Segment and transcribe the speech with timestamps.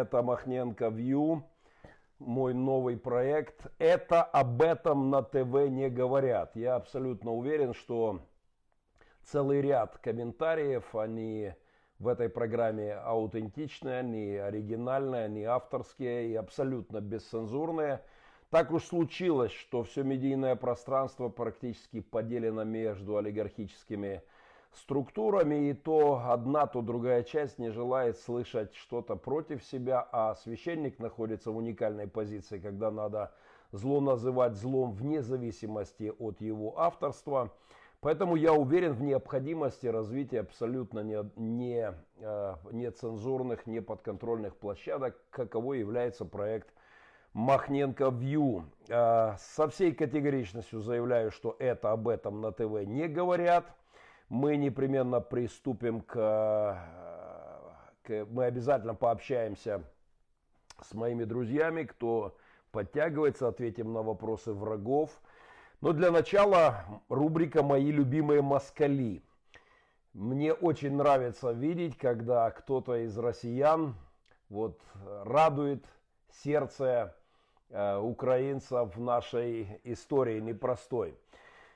[0.00, 1.42] Это Махненко View,
[2.18, 3.66] мой новый проект.
[3.78, 6.56] Это об этом на ТВ не говорят.
[6.56, 8.22] Я абсолютно уверен, что
[9.24, 11.52] целый ряд комментариев, они
[11.98, 18.00] в этой программе аутентичные, они оригинальные, они авторские и абсолютно бесцензурные.
[18.48, 24.22] Так уж случилось, что все медийное пространство практически поделено между олигархическими
[24.74, 30.98] структурами, и то одна, то другая часть не желает слышать что-то против себя, а священник
[30.98, 33.32] находится в уникальной позиции, когда надо
[33.72, 37.52] зло называть злом вне зависимости от его авторства.
[38.00, 46.24] Поэтому я уверен в необходимости развития абсолютно не, не, э, нецензурных, неподконтрольных площадок, каково является
[46.24, 46.68] проект
[47.34, 48.64] Махненко View.
[48.88, 53.66] Э, со всей категоричностью заявляю, что это об этом на ТВ не говорят
[54.30, 56.14] мы непременно приступим к,
[58.02, 58.26] к...
[58.30, 59.82] Мы обязательно пообщаемся
[60.80, 62.36] с моими друзьями, кто
[62.70, 65.10] подтягивается, ответим на вопросы врагов.
[65.80, 69.22] Но для начала рубрика «Мои любимые москали».
[70.12, 73.94] Мне очень нравится видеть, когда кто-то из россиян
[74.48, 74.80] вот,
[75.24, 75.84] радует
[76.42, 77.16] сердце
[77.68, 81.16] э, украинцев нашей истории непростой.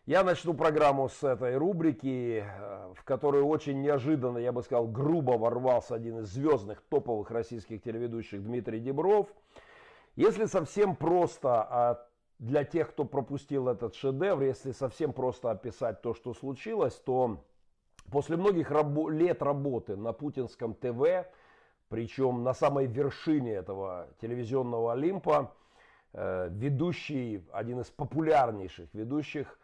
[0.07, 5.39] Я начну программу с этой рубрики, э, в которую очень неожиданно, я бы сказал, грубо
[5.39, 9.29] ворвался один из звездных топовых российских телеведущих Дмитрий Дебров.
[10.15, 12.07] Если совсем просто, а
[12.39, 17.43] для тех, кто пропустил этот шедевр, если совсем просто описать то, что случилось, то
[18.13, 21.27] после многих рабо- лет работы на путинском ТВ,
[21.89, 25.55] причем на самой вершине этого телевизионного Олимпа,
[26.13, 29.59] э, ведущий, один из популярнейших ведущих,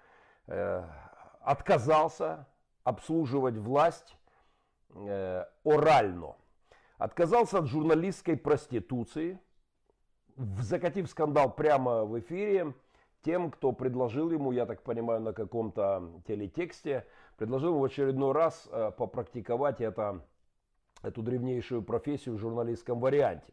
[1.41, 2.47] отказался
[2.85, 4.17] обслуживать власть
[4.95, 6.37] э, орально.
[6.99, 9.39] Отказался от журналистской проституции,
[10.37, 12.75] закатив скандал прямо в эфире
[13.23, 17.07] тем, кто предложил ему, я так понимаю, на каком-то телетексте,
[17.37, 20.25] предложил в очередной раз э, попрактиковать это,
[21.03, 23.53] эту древнейшую профессию в журналистском варианте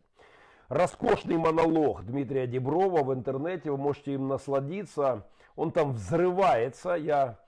[0.69, 5.25] роскошный монолог Дмитрия Деброва в интернете, вы можете им насладиться.
[5.57, 7.39] Он там взрывается, я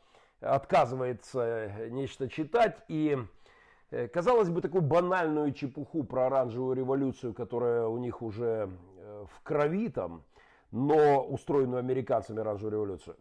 [0.41, 3.17] отказывается нечто читать и
[3.91, 9.41] э, Казалось бы, такую банальную чепуху про оранжевую революцию, которая у них уже э, в
[9.43, 10.23] крови там,
[10.71, 13.15] но устроенную американцами оранжевую революцию.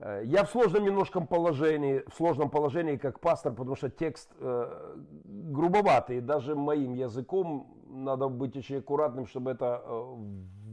[0.00, 4.96] Э, я в сложном немножко положении, в сложном положении как пастор, потому что текст э,
[5.24, 10.14] грубоватый, даже моим языком надо быть очень аккуратным, чтобы это э,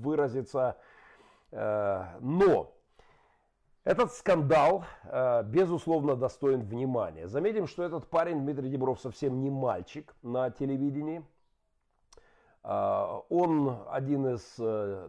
[0.02, 0.78] выразиться.
[1.52, 2.74] Э, но
[3.84, 7.28] этот скандал, э, безусловно, достоин внимания.
[7.28, 11.24] Заметим, что этот парень, Дмитрий Дебров, совсем не мальчик на телевидении.
[12.64, 14.56] Он один из,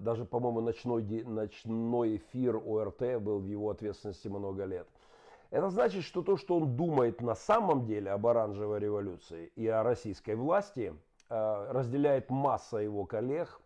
[0.00, 4.88] даже, по-моему, ночной, ночной эфир ОРТ был в его ответственности много лет.
[5.50, 9.82] Это значит, что то, что он думает на самом деле об оранжевой революции и о
[9.82, 10.94] российской власти–
[11.34, 13.61] Э, разделяет масса его коллег, э,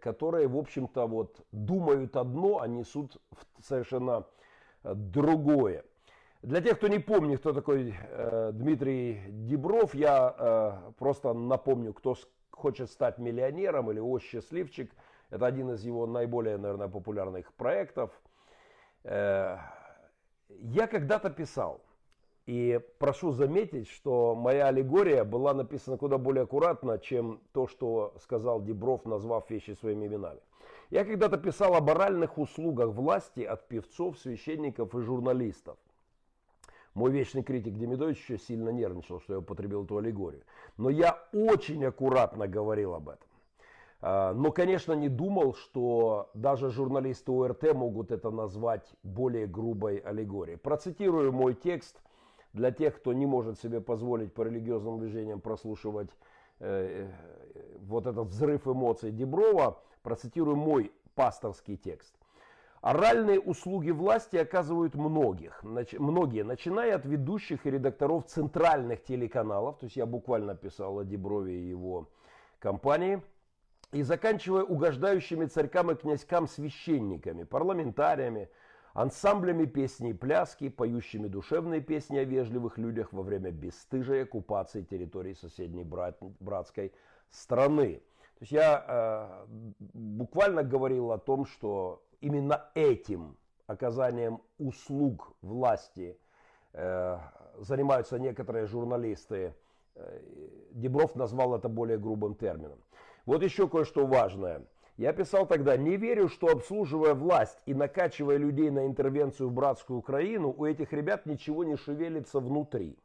[0.00, 3.16] которые, в общем-то, вот думают одно, а несут
[3.60, 4.26] совершенно
[4.84, 5.84] э, другое.
[6.42, 7.94] Для тех, кто не помнит, кто такой
[8.52, 12.14] Дмитрий Дебров, я просто напомню, кто
[12.50, 14.92] хочет стать миллионером или о счастливчик.
[15.30, 18.12] Это один из его наиболее, наверное, популярных проектов.
[19.02, 21.80] Я когда-то писал,
[22.46, 28.62] и прошу заметить, что моя аллегория была написана куда более аккуратно, чем то, что сказал
[28.62, 30.40] Дебров, назвав вещи своими именами.
[30.90, 35.76] Я когда-то писал о моральных услугах власти от певцов, священников и журналистов.
[36.94, 40.42] Мой вечный критик Демидович еще сильно нервничал, что я употребил эту аллегорию.
[40.76, 43.26] Но я очень аккуратно говорил об этом.
[44.00, 50.56] А, но, конечно, не думал, что даже журналисты ОРТ могут это назвать более грубой аллегорией.
[50.56, 52.00] Процитирую мой текст–
[52.56, 56.08] для тех, кто не может себе позволить по религиозным движениям прослушивать
[56.58, 57.06] э,
[57.54, 62.14] э, вот этот взрыв эмоций Деброва, процитирую мой пасторский текст.
[62.80, 69.86] Оральные услуги власти оказывают многих, нач, многие, начиная от ведущих и редакторов центральных телеканалов, то
[69.86, 72.08] есть я буквально писал о Деброве и его
[72.58, 73.22] компании,
[73.92, 78.48] и заканчивая угождающими царькам и князькам священниками, парламентариями,
[78.96, 85.34] ансамблями песни и пляски, поющими душевные песни о вежливых людях во время бесстыжей оккупации территории
[85.34, 86.92] соседней брат, братской
[87.28, 88.02] страны.
[88.38, 89.46] То есть я э,
[89.92, 96.18] буквально говорил о том, что именно этим оказанием услуг власти
[96.72, 97.18] э,
[97.58, 99.54] занимаются некоторые журналисты.
[99.94, 100.20] Э,
[100.70, 102.78] Дебров назвал это более грубым термином.
[103.26, 104.62] Вот еще кое-что важное.
[104.96, 109.98] Я писал тогда, не верю, что обслуживая власть и накачивая людей на интервенцию в братскую
[109.98, 112.98] Украину, у этих ребят ничего не шевелится внутри.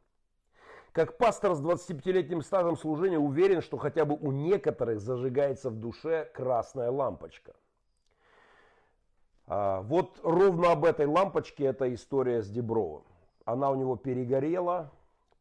[0.92, 6.30] Как пастор с 25-летним стажем служения уверен, что хотя бы у некоторых зажигается в душе
[6.34, 7.54] красная лампочка.
[9.46, 13.04] А, вот ровно об этой лампочке эта история с Дебровым.
[13.44, 14.90] Она у него перегорела,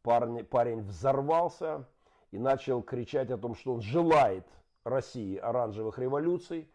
[0.03, 1.85] парень, парень взорвался
[2.31, 4.45] и начал кричать о том, что он желает
[4.83, 6.69] России оранжевых революций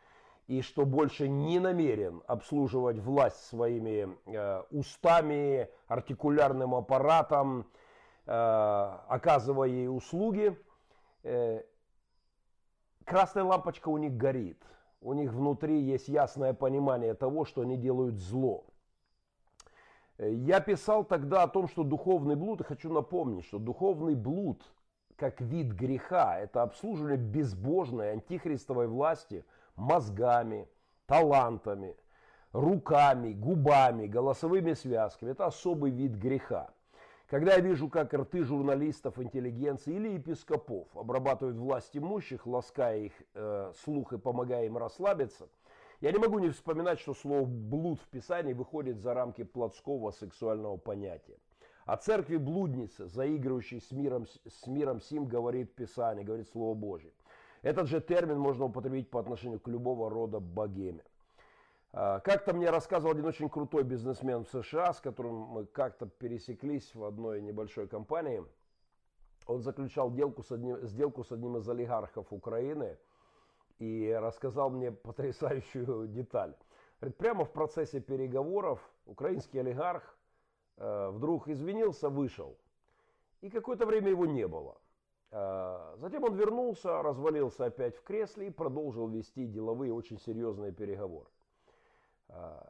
[0.47, 7.67] и что больше не намерен обслуживать власть своими э, устами, артикулярным аппаратом,
[8.27, 10.59] Э, оказывая ей услуги,
[11.23, 11.63] э,
[13.05, 14.61] красная лампочка у них горит.
[15.01, 18.67] У них внутри есть ясное понимание того, что они делают зло.
[20.19, 24.61] Э, я писал тогда о том, что духовный блуд, и хочу напомнить, что духовный блуд
[25.17, 30.69] как вид греха, это обслуживание безбожной антихристовой власти мозгами,
[31.07, 31.97] талантами,
[32.53, 35.31] руками, губами, голосовыми связками.
[35.31, 36.71] Это особый вид греха.
[37.29, 43.73] Когда я вижу, как рты журналистов, интеллигенции или епископов обрабатывают власть имущих, лаская их э,
[43.85, 45.49] слух и помогая им расслабиться,
[46.01, 50.77] я не могу не вспоминать, что слово «блуд» в Писании выходит за рамки плотского сексуального
[50.77, 51.39] понятия.
[51.87, 57.13] О церкви блудницы, заигрывающей с миром, с миром сим, говорит Писание, говорит Слово Божье.
[57.63, 61.05] Этот же термин можно употребить по отношению к любого рода богеме.
[61.93, 66.93] А, как-то мне рассказывал один очень крутой бизнесмен в США, с которым мы как-то пересеклись
[66.93, 68.45] в одной небольшой компании.
[69.47, 72.99] Он заключал сделку с одним, сделку с одним из олигархов Украины
[73.79, 76.57] и рассказал мне потрясающую деталь.
[77.01, 80.16] Говорит, прямо в процессе переговоров украинский олигарх
[80.77, 82.57] вдруг извинился, вышел.
[83.41, 84.77] И какое-то время его не было.
[85.31, 91.29] Э, затем он вернулся, развалился опять в кресле и продолжил вести деловые, очень серьезные переговоры.
[92.29, 92.67] А,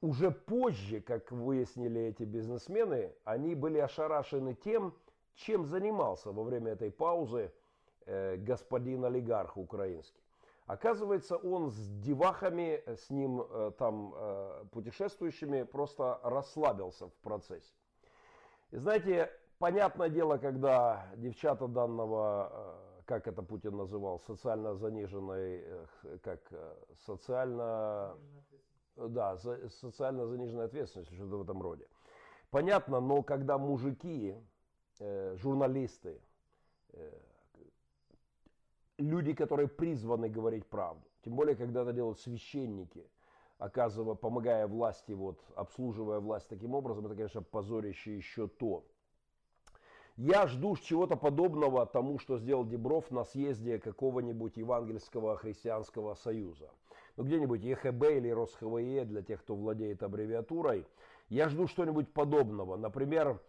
[0.00, 4.94] уже позже, как выяснили эти бизнесмены, они были ошарашены тем,
[5.34, 7.52] чем занимался во время этой паузы
[8.06, 10.22] э, господин олигарх украинский.
[10.66, 17.72] Оказывается, он с девахами, с ним э, там э, путешествующими просто расслабился в процессе.
[18.72, 25.64] И знаете, понятное дело, когда девчата данного как это Путин называл, социально заниженной,
[26.22, 26.74] как э,
[27.06, 28.16] социально,
[28.96, 29.38] да,
[29.80, 31.86] социально заниженной ответственностью, что-то в этом роде.
[32.50, 34.34] Понятно, но когда мужики,
[34.98, 36.20] э, журналисты,
[36.92, 37.12] э,
[38.98, 43.06] люди, которые призваны говорить правду, тем более, когда это делают священники,
[43.58, 48.84] оказывая, помогая власти, вот, обслуживая власть таким образом, это, конечно, позорище еще то.
[50.16, 56.70] Я жду чего-то подобного тому, что сделал Дебров на съезде какого-нибудь Евангельского христианского союза.
[57.16, 60.86] Ну, где-нибудь ЕХБ или РосХВЕ, для тех, кто владеет аббревиатурой.
[61.28, 62.76] Я жду что-нибудь подобного.
[62.76, 63.42] Например,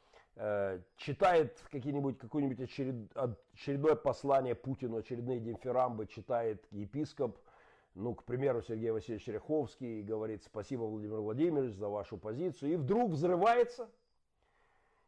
[0.98, 2.95] читает какие-нибудь, какое-нибудь очеред,
[3.54, 7.39] очередное послание Путину, очередные дифирамбы читает епископ,
[7.95, 12.75] ну, к примеру, Сергей Васильевич Ряховский, и говорит спасибо, Владимир Владимирович, за вашу позицию, и
[12.75, 13.89] вдруг взрывается–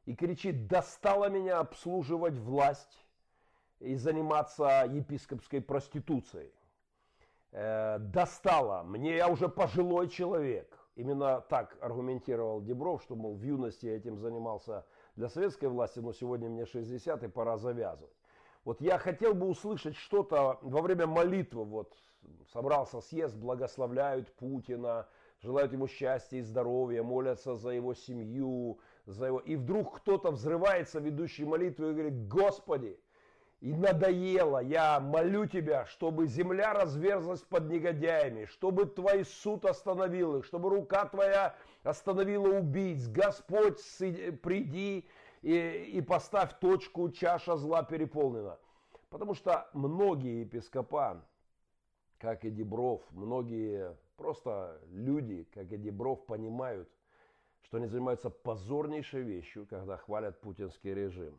[0.09, 3.05] и кричит, достало меня обслуживать власть
[3.79, 6.51] и заниматься епископской проституцией.
[7.51, 10.80] Э, достало, мне я уже пожилой человек.
[10.95, 14.83] Именно так аргументировал Дебров, что, мол, в юности я этим занимался
[15.19, 18.16] для советской власти, но сегодня мне 60 и пора завязывать.
[18.64, 21.94] Вот я хотел бы услышать что-то во время молитвы, вот
[22.54, 25.09] собрался съезд, благословляют Путина,
[25.42, 29.40] желают ему счастья и здоровья, молятся за его семью, за его...
[29.40, 32.97] И вдруг кто-то взрывается, ведущий молитву, и говорит, Господи,
[33.61, 40.45] и надоело, я молю Тебя, чтобы земля разверзлась под негодяями, чтобы Твой суд остановил их,
[40.45, 43.07] чтобы рука Твоя остановила убийц.
[43.07, 43.81] Господь,
[44.42, 45.06] приди
[45.42, 48.57] и, и поставь точку, чаша зла переполнена.
[49.09, 51.25] Потому что многие епископа,
[52.18, 56.89] как и Дебров, многие просто люди, как и Дебров, понимают,
[57.63, 61.35] что они занимаются позорнейшей вещью, когда хвалят путинский режим.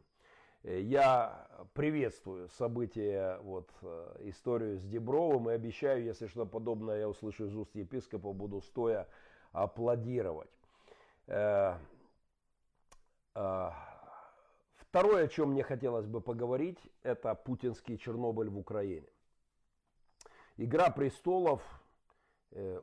[0.62, 7.08] Э, я приветствую события, вот, э, историю с Дебровым и обещаю, если что подобное я
[7.08, 9.08] услышу из уст епископа, буду стоя
[9.52, 10.50] аплодировать.
[11.26, 11.76] Э,
[14.76, 19.08] второе, о чем мне хотелось бы поговорить, это путинский Чернобыль в Украине.
[20.56, 21.62] «Игра престолов»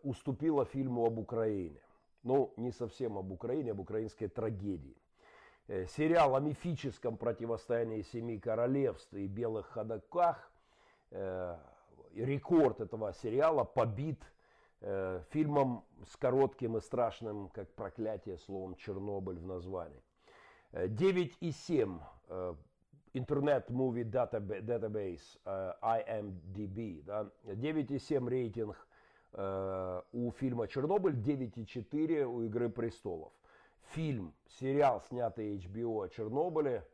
[0.02, 1.82] уступила фильму об Украине
[2.24, 4.98] ну, не совсем об Украине, об украинской трагедии.
[5.70, 10.52] Э, сериал о мифическом противостоянии семи королевств и белых ходоках
[12.14, 14.22] рекорд этого сериала побит
[15.30, 20.04] фильмом с коротким и страшным, как проклятие, словом Чернобыль в названии.
[20.74, 22.02] 9,7
[23.14, 25.22] Internet Movie Database,
[25.82, 28.88] IMDb, да, 9,7 рейтинг
[30.12, 33.32] у фильма «Чернобыль», 9,4 у «Игры престолов».
[33.94, 36.86] Фильм, сериал, снятый HBO о Чернобыле,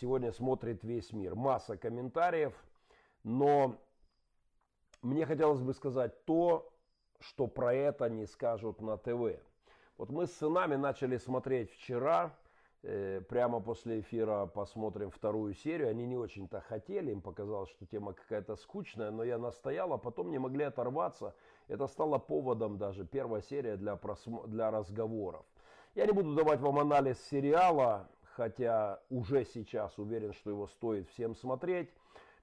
[0.00, 1.34] сегодня смотрит весь мир.
[1.34, 2.54] Масса комментариев,
[3.22, 3.76] но
[5.02, 6.72] мне хотелось бы сказать то,
[7.20, 9.40] что про это не скажут на ТВ.
[9.96, 12.34] Вот мы с сынами начали смотреть вчера
[12.84, 15.90] Э, прямо после эфира посмотрим вторую серию.
[15.90, 20.30] Они не очень-то хотели, им показалось, что тема какая-то скучная, но я настоял, а потом
[20.30, 21.34] не могли оторваться.
[21.66, 24.46] Это стало поводом даже, первая серия для, просмо...
[24.46, 25.44] для разговоров.
[25.98, 31.34] Я не буду давать вам анализ сериала, хотя уже сейчас уверен, что его стоит всем
[31.34, 31.90] смотреть.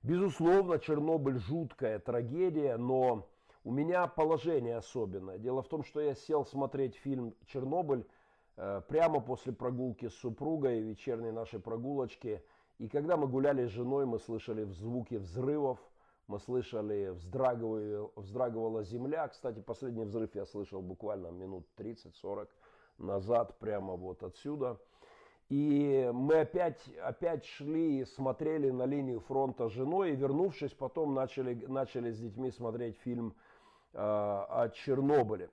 [0.04, 3.30] Безусловно, Чернобыль жуткая трагедия, но
[3.64, 5.38] у меня положение особенное.
[5.38, 8.06] Дело в том, что я сел смотреть фильм «Чернобыль»
[8.58, 12.44] Э, прямо после прогулки с супругой, вечерней нашей прогулочки.
[12.78, 15.80] И когда мы гуляли с женой, мы слышали звуки взрывов,
[16.28, 19.28] мы слышали, вздрагивала, земля.
[19.28, 22.48] Кстати, последний взрыв я слышал буквально минут 30-40
[22.98, 24.80] назад, прямо вот отсюда.
[25.50, 31.14] И мы опять, опять шли и смотрели на линию фронта с женой, и вернувшись, потом
[31.14, 33.36] начали, начали с детьми смотреть фильм
[33.94, 35.50] э, о Чернобыле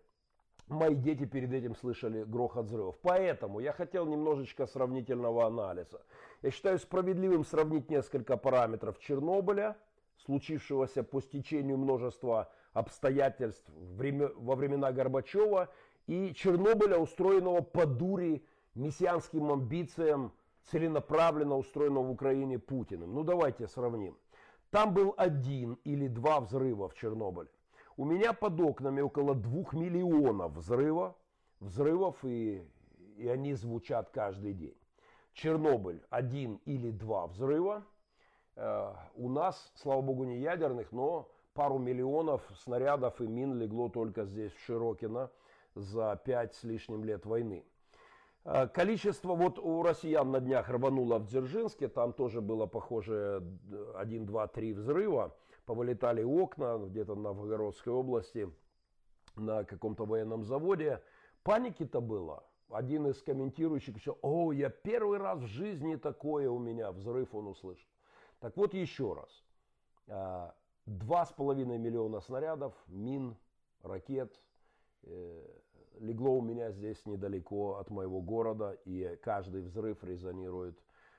[0.73, 2.97] мои дети перед этим слышали грохот взрывов.
[3.03, 6.03] Поэтому я хотел немножечко сравнительного анализа.
[6.43, 9.77] Я считаю справедливым сравнить несколько параметров Чернобыля,
[10.25, 15.69] случившегося по стечению множества обстоятельств во времена Горбачева,
[16.06, 18.44] и Чернобыля, устроенного по дури
[18.75, 20.32] мессианским амбициям,
[20.71, 23.14] целенаправленно устроенного в Украине Путиным.
[23.14, 24.16] Ну давайте сравним.
[24.71, 27.50] Там был один или два взрыва в Чернобыле.
[27.97, 31.14] У меня под окнами около двух миллионов взрывов,
[31.61, 32.66] взрывов и,
[33.16, 34.76] и они звучат каждый день.
[35.35, 37.85] Чернобыль один или два взрыва.
[38.56, 44.25] Э, у нас, слава богу, не ядерных, но пару миллионов снарядов и мин легло только
[44.25, 45.30] здесь, в Широкино,
[45.75, 47.64] за пять с лишним лет войны.
[48.45, 53.43] Э, количество, вот у россиян на днях рвануло в Дзержинске, там тоже было похоже
[53.97, 58.52] 1, 2, 3 взрыва повылетали окна где-то на Новгородской области
[59.37, 61.02] на каком-то военном заводе.
[61.43, 62.45] Паники-то было.
[62.69, 67.49] Один из комментирующих еще, о, я первый раз в жизни такое у меня, взрыв он
[67.49, 67.88] услышал.
[68.41, 69.45] Так вот еще раз.
[70.09, 70.55] А,
[70.87, 73.37] два с половиной миллиона снарядов, мин,
[73.83, 74.38] ракет э,
[75.99, 80.78] легло у меня здесь недалеко от моего города, и каждый взрыв резонирует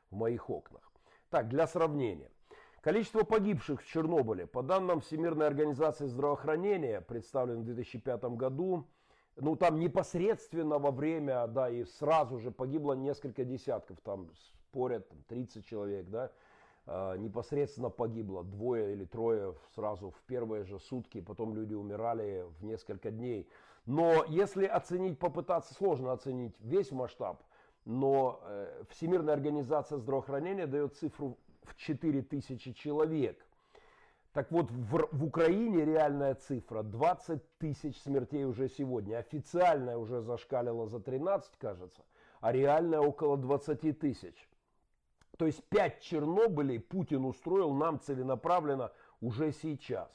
[0.10, 0.92] в моих окнах.
[1.30, 2.30] Так, для сравнения–
[2.84, 8.86] Количество погибших в Чернобыле, по данным Всемирной организации здравоохранения, представленным в 2005 году,
[9.38, 15.24] ну там непосредственно во время, да, и сразу же погибло несколько десятков, там спорят, там,
[15.30, 16.30] 30 человек, да,
[16.86, 22.66] э, непосредственно погибло двое или трое сразу в первые же сутки, потом люди умирали в
[22.66, 23.48] несколько дней.
[23.86, 27.44] Но если оценить, попытаться, сложно оценить весь масштаб,
[27.86, 33.46] но э, Всемирная организация здравоохранения дает цифру в 4 тысячи человек.
[34.32, 39.18] Так вот, в, в Украине реальная цифра 20 тысяч смертей уже сегодня.
[39.18, 42.04] Официальная уже зашкалила за 13, кажется,
[42.40, 44.50] а реальная около 20 тысяч.
[45.38, 50.10] То есть 5 Чернобылей Путин устроил нам целенаправленно уже сейчас.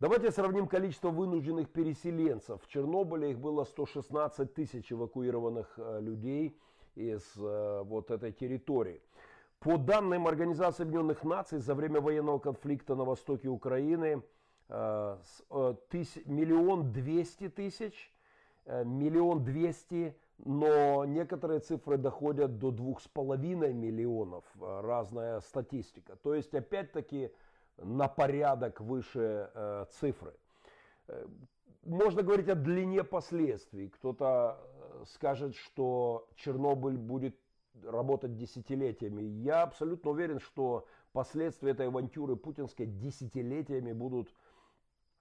[0.00, 2.62] Давайте сравним количество вынужденных переселенцев.
[2.62, 6.56] В Чернобыле их было 116 тысяч эвакуированных э, людей
[6.94, 9.02] из э, вот этой территории.
[9.58, 14.22] По данным Организации Объединенных Наций, за время военного конфликта на востоке Украины
[14.68, 15.16] э,
[16.26, 18.12] миллион двести тысяч,
[18.66, 26.14] миллион двести, но некоторые цифры доходят до двух с половиной миллионов, разная статистика.
[26.22, 27.32] То есть, опять-таки,
[27.78, 30.34] на порядок выше цифры.
[31.84, 33.88] Можно говорить о длине последствий.
[33.88, 34.58] Кто-то
[35.06, 37.36] скажет, что Чернобыль будет
[37.84, 39.22] работать десятилетиями.
[39.22, 44.34] Я абсолютно уверен, что последствия этой авантюры путинской десятилетиями будут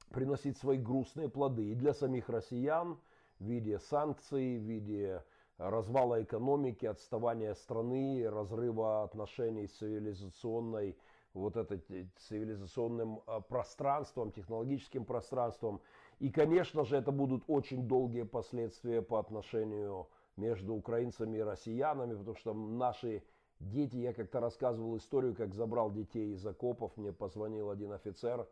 [0.09, 2.97] приносить свои грустные плоды и для самих россиян
[3.39, 5.23] в виде санкций, в виде
[5.57, 10.97] развала экономики, отставания страны, разрыва отношений с цивилизационной
[11.33, 11.79] вот это
[12.17, 15.81] цивилизационным а, пространством, технологическим пространством.
[16.19, 22.35] И, конечно же, это будут очень долгие последствия по отношению между украинцами и россиянами, потому
[22.35, 23.23] что наши
[23.59, 28.47] Дети, я как-то рассказывал историю, как забрал детей из окопов, мне позвонил один офицер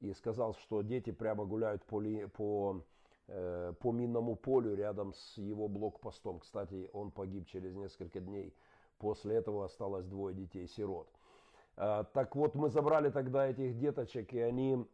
[0.00, 2.80] и сказал, что дети прямо гуляют по, ли, по,
[3.26, 6.38] э, по минному полю рядом с его блокпостом.
[6.38, 8.54] Кстати, он погиб через несколько дней.
[8.98, 11.08] После этого осталось двое детей-сирот.
[11.76, 14.86] Э, так вот, мы забрали тогда этих деточек, и они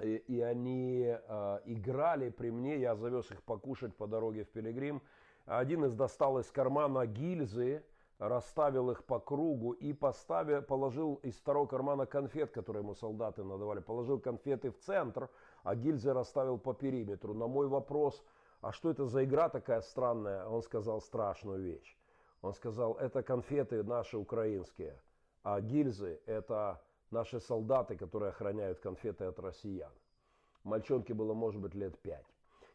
[0.00, 5.02] и, и они э, играли при мне, я завез их покушать по дороге в Пилигрим.
[5.46, 7.82] Один из достал из кармана гильзы,
[8.18, 13.80] расставил их по кругу и поставил, положил из второго кармана конфет, которые ему солдаты надавали,
[13.80, 15.30] положил конфеты в центр,
[15.62, 17.34] а гильзы расставил по периметру.
[17.34, 18.22] На мой вопрос,
[18.60, 21.96] а что это за игра такая странная, он сказал страшную вещь.
[22.42, 25.00] Он сказал, это конфеты наши украинские,
[25.46, 29.92] а гильзы это наши солдаты, которые охраняют конфеты от россиян.
[30.64, 32.26] Мальчонке было, может быть, лет пять.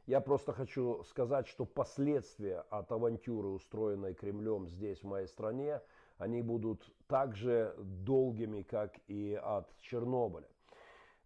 [0.06, 5.82] Я просто хочу сказать, что последствия от авантюры, устроенной Кремлем здесь, в моей стране,
[6.18, 10.48] они будут так же долгими, как и от Чернобыля.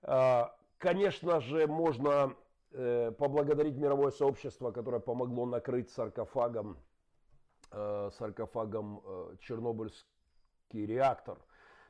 [0.01, 2.35] А, конечно же, можно
[2.71, 6.79] э, поблагодарить мировое сообщество, которое помогло накрыть саркофагом,
[7.69, 10.14] э, саркофагом э, Чернобыльский
[10.73, 11.37] реактор.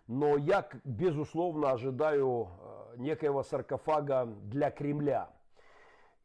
[0.07, 2.49] Но я, безусловно, ожидаю
[2.97, 5.29] некоего саркофага для Кремля–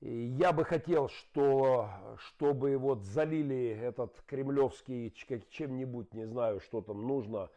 [0.00, 5.14] я бы хотел, что, чтобы вот залили этот кремлевский
[5.50, 7.50] чем-нибудь, не знаю, что там нужно,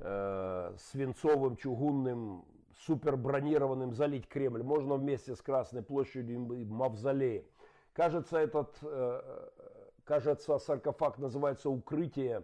[0.00, 2.44] э, свинцовым, чугунным,
[2.84, 4.64] супербронированным залить Кремль.
[4.64, 7.46] Можно вместе с Красной площадью мавзолей.
[7.92, 9.48] Кажется, этот, э,
[10.02, 12.42] кажется, саркофаг называется «Укрытие».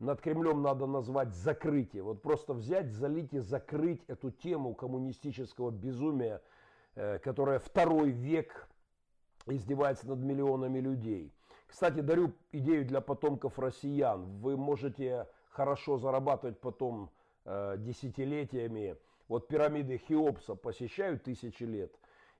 [0.00, 2.02] Над Кремлем надо назвать «Закрытие».
[2.02, 6.40] Вот просто взять, залить и закрыть эту тему коммунистического безумия,
[6.94, 8.66] э, которая второй век
[9.46, 11.34] издевается над миллионами людей.
[11.66, 14.24] Кстати, дарю идею для потомков россиян.
[14.40, 17.10] Вы можете хорошо зарабатывать потом
[17.44, 18.96] э, десятилетиями.
[19.28, 21.92] Вот пирамиды Хеопса посещают тысячи лет.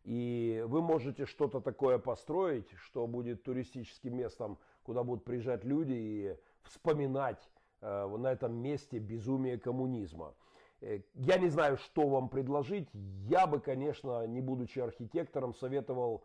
[0.04, 6.36] И вы можете что-то такое построить, что будет туристическим местом, куда будут приезжать люди и
[6.62, 10.34] вспоминать э, на этом месте безумие коммунизма.
[10.80, 12.88] Э, я не знаю, что вам предложить.
[12.92, 16.24] Я бы, конечно, не будучи архитектором, советовал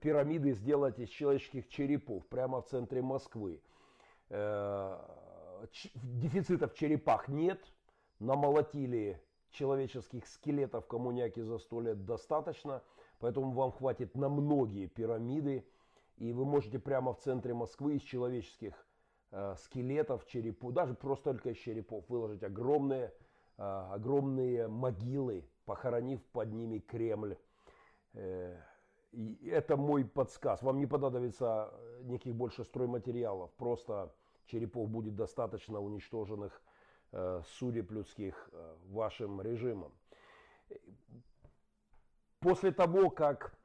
[0.00, 3.60] пирамиды сделать из человеческих черепов прямо в центре Москвы.
[4.30, 4.98] Э,
[5.94, 7.64] дефицита в черепах нет,
[8.18, 9.20] намолотили
[9.50, 12.82] человеческих скелетов коммуняки за сто лет достаточно,
[13.20, 15.66] поэтому вам хватит на многие пирамиды,
[16.16, 18.85] и вы можете прямо в центре Москвы из человеческих
[19.56, 23.12] скелетов, черепов, даже просто только из черепов выложить огромные,
[23.58, 27.36] э, огромные могилы, похоронив под ними Кремль.
[29.16, 30.62] И это мой подсказ.
[30.62, 33.50] Вам не понадобится э, никаких больше стройматериалов.
[33.52, 34.12] Просто
[34.44, 36.60] черепов будет достаточно уничтоженных
[37.12, 39.92] э, судеб людских э, вашим режимом.
[42.40, 43.56] После того, как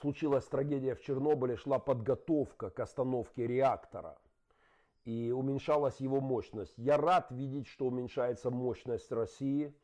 [0.00, 4.18] случилась трагедия в Чернобыле, шла подготовка к остановке реактора
[5.04, 6.74] и уменьшалась его мощность.
[6.76, 9.74] Я рад видеть, что уменьшается мощность России,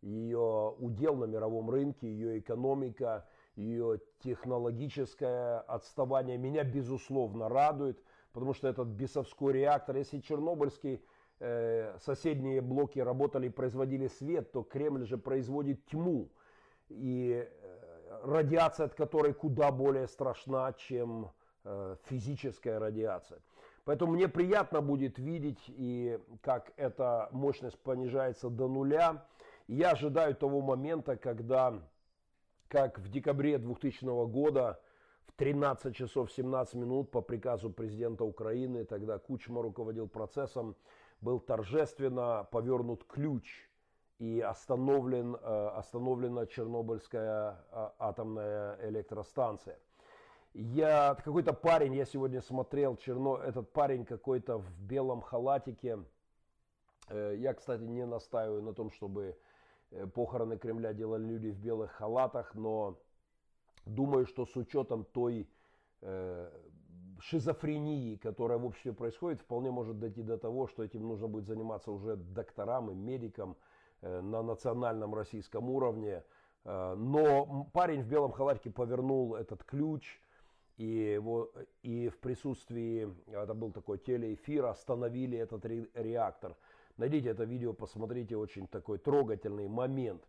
[0.00, 3.26] ее удел на мировом рынке, ее экономика–
[3.58, 8.02] ее технологическое отставание меня, безусловно, радует,
[8.32, 11.02] потому что этот бесовской реактор, если Чернобыльский
[11.40, 16.30] э, соседние блоки работали производили свет, то Кремль же производит тьму.
[16.88, 21.32] И э, радиация от которой куда более страшна, чем
[21.64, 23.40] э, физическая радиация.
[23.88, 29.24] Поэтому мне приятно будет видеть, и как эта мощность понижается до нуля.
[29.66, 31.72] я ожидаю того момента, когда
[32.68, 34.78] как в декабре 2000 года
[35.26, 40.76] в 13 часов 17 минут по приказу президента Украины, тогда Кучма руководил процессом,
[41.22, 43.70] был торжественно повернут ключ
[44.18, 49.78] и остановлен, э, остановлена Чернобыльская э, атомная электростанция.
[50.60, 55.98] Я, какой-то парень, я сегодня смотрел, черно, этот парень какой-то в белом халатике,
[57.08, 59.36] э, я, кстати, не настаиваю на том, чтобы
[59.90, 62.98] Э, похороны Кремля делали люди в белых халатах, но
[63.86, 65.48] думаю, что с учетом той
[66.02, 66.50] э,
[67.20, 71.90] шизофрении, которая в обществе происходит, вполне может дойти до того, что этим нужно будет заниматься
[71.90, 73.56] уже докторам и медикам
[74.00, 76.22] на национальном российском уровне.
[76.64, 80.20] Но парень в белом халатике повернул этот ключ,
[80.78, 81.50] и, его,
[81.82, 86.56] и в присутствии, это был такой телеэфир, остановили этот реактор.
[86.96, 90.22] Найдите это видео, посмотрите, очень такой трогательный момент.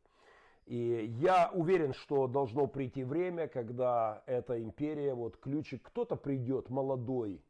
[0.66, 7.42] И я уверен, что должно прийти время, когда эта империя, вот ключик, кто-то придет молодой,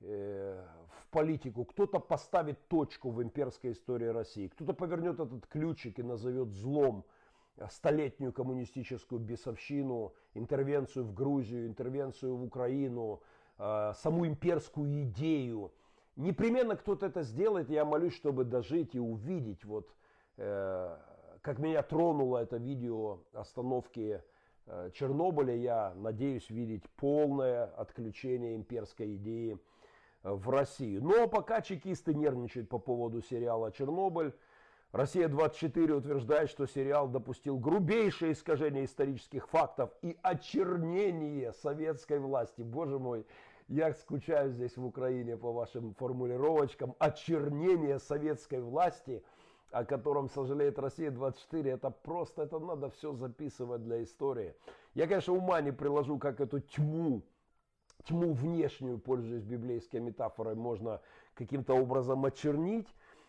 [0.00, 6.02] э, в политику, кто-то поставит точку в имперской истории России, кто-то повернет этот ключик и
[6.02, 7.04] назовет злом
[7.70, 13.22] столетнюю коммунистическую бесовщину, интервенцию в Грузию, интервенцию в Украину,
[13.58, 15.72] э, саму имперскую идею.
[16.16, 19.94] Непременно кто-то это сделает, я молюсь, чтобы дожить и увидеть, вот,
[20.36, 20.96] э,
[21.42, 24.22] как меня тронуло это видео остановки
[24.66, 29.58] э, Чернобыля, я надеюсь видеть полное отключение имперской идеи
[30.22, 31.04] в Россию.
[31.04, 34.34] Но пока чекисты нервничают по поводу сериала «Чернобыль»,
[34.92, 42.62] Россия-24 утверждает, что сериал допустил грубейшее искажение исторических фактов и очернение советской власти.
[42.62, 43.26] Боже мой,
[43.68, 46.94] я скучаю здесь в Украине по вашим формулировочкам.
[46.98, 49.24] Очернение советской власти,
[49.70, 54.54] о котором сожалеет Россия-24, это просто, это надо все записывать для истории.
[54.94, 57.22] Я, конечно, ума не приложу, как эту тьму,
[58.04, 61.00] тьму внешнюю, пользуясь библейской метафорой, можно
[61.34, 62.88] каким-то образом очернить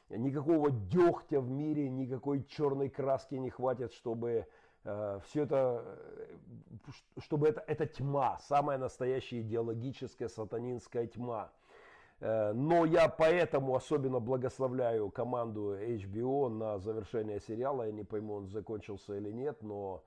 [0.09, 4.47] никакого дегтя в мире, никакой черной краски не хватит, чтобы
[4.83, 11.51] э, все это, э, чтобы это, это тьма, самая настоящая идеологическая сатанинская тьма.
[12.19, 17.83] Э, но я поэтому особенно благословляю команду HBO на завершение сериала.
[17.83, 20.03] Я не пойму, он закончился или нет, но,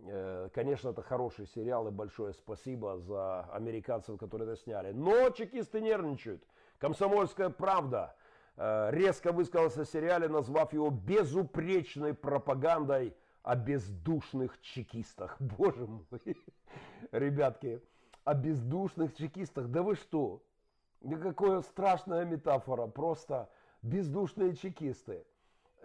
[0.00, 4.92] э, конечно, это хороший сериал и большое спасибо за американцев, которые это сняли.
[4.92, 6.44] Но чекисты нервничают.
[6.78, 8.14] Комсомольская правда–
[8.58, 15.36] резко высказался о сериале, назвав его безупречной пропагандой о бездушных чекистах.
[15.40, 16.04] Боже мой,
[17.12, 17.80] ребятки,
[18.24, 19.68] о бездушных чекистах.
[19.68, 20.42] Да вы что?
[21.00, 23.48] Никакая страшная метафора, просто
[23.82, 25.24] бездушные чекисты.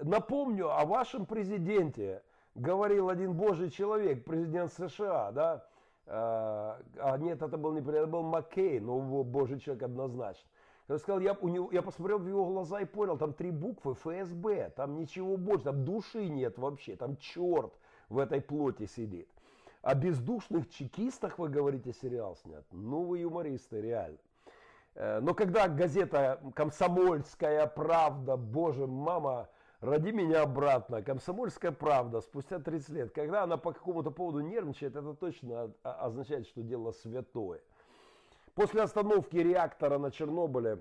[0.02, 2.24] Напомню о вашем президенте,
[2.56, 5.66] говорил один божий человек, президент США, да,
[6.08, 10.50] э, а нет, это был не президент, это был Маккейн, но божий человек однозначно.
[10.89, 13.93] Я сказал, я, у него, я посмотрел в его глаза и понял, там три буквы
[13.96, 17.74] ФСБ, там ничего больше, там души нет вообще, там черт
[18.10, 19.30] в этой плоти сидит.
[19.82, 22.65] О бездушных чекистах вы говорите, сериал снят?
[22.72, 24.17] Ну вы юмористы, реально.
[24.96, 29.50] Э, но когда газета «Комсомольская правда», боже, мама,
[29.82, 35.13] роди меня обратно, «Комсомольская правда» спустя 30 лет, когда она по какому-то поводу нервничает, это
[35.13, 37.62] точно означает, что дело святое.
[38.56, 40.80] После остановки реактора на Чернобыле,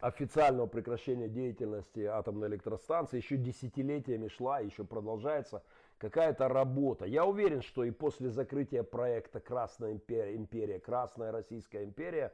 [0.00, 5.64] официального прекращения деятельности атомной электростанции, еще десятилетиями шла, еще продолжается
[5.98, 7.04] какая-то работа.
[7.06, 12.32] Я уверен, что и после закрытия проекта Красная империя, империя Красная Российская империя,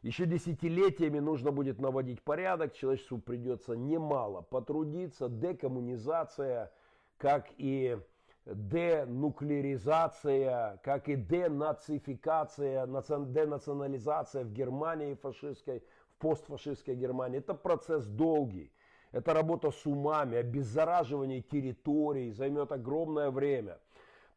[0.00, 6.72] еще десятилетиями нужно будет наводить порядок, человечеству придется немало потрудиться, декоммунизация,
[7.18, 7.98] как и
[8.46, 17.38] денуклеаризация, как и денацификация, денационализация в Германии фашистской, в постфашистской Германии.
[17.38, 18.72] Это процесс долгий.
[19.12, 23.80] Это работа с умами, обеззараживание территорий займет огромное время.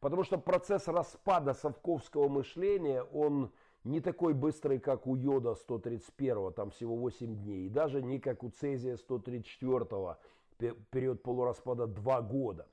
[0.00, 3.52] Потому что процесс распада совковского мышления, он
[3.84, 7.66] не такой быстрый, как у Йода 131, там всего 8 дней.
[7.66, 10.16] И даже не как у Цезия 134,
[10.90, 12.66] период полураспада 2 года.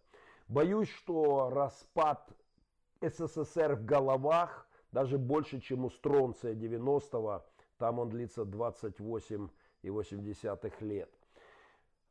[0.51, 2.29] Боюсь, что распад
[2.99, 7.45] СССР в головах даже больше, чем у Стронция 90-го,
[7.77, 11.09] там он длится 28,8 лет.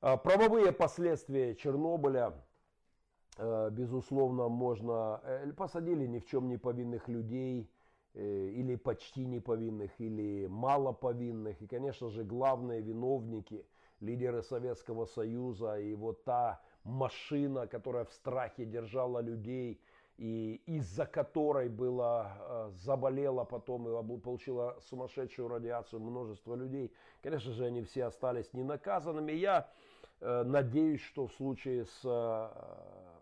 [0.00, 2.32] А, правовые последствия Чернобыля,
[3.36, 5.20] э, безусловно, можно...
[5.22, 7.70] Э, посадили ни в чем не повинных людей,
[8.14, 11.60] э, или почти не повинных, или мало повинных.
[11.60, 13.66] И, конечно же, главные виновники,
[14.00, 19.80] лидеры Советского Союза и вот та машина, которая в страхе держала людей,
[20.20, 26.92] и из-за которой было, э, заболело потом и получила сумасшедшую радиацию множество людей.
[27.22, 29.32] Конечно же, они все остались ненаказанными.
[29.32, 29.70] Я
[30.20, 32.48] э, надеюсь, что в случае с э,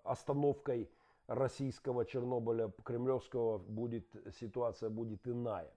[0.03, 0.91] остановкой
[1.29, 4.09] российского Чернобыля, кремлевского, будет,
[4.41, 5.71] ситуация будет иная.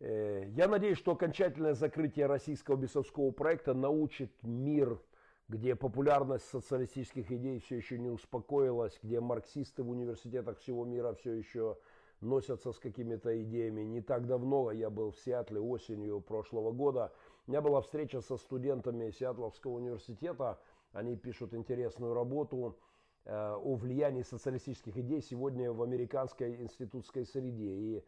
[0.00, 5.00] Я надеюсь, что окончательное закрытие российского бесовского проекта научит мир
[5.48, 11.32] где популярность социалистических идей все еще не успокоилась, где марксисты в университетах всего мира все
[11.32, 11.78] еще
[12.20, 13.82] носятся с какими-то идеями.
[13.82, 17.12] Не так давно я был в Сиатле осенью прошлого года.
[17.46, 20.60] У меня была встреча со студентами Сиатловского университета.
[20.92, 22.76] Они пишут интересную работу
[23.24, 27.70] э, о влиянии социалистических идей сегодня в американской институтской среде.
[27.70, 28.04] И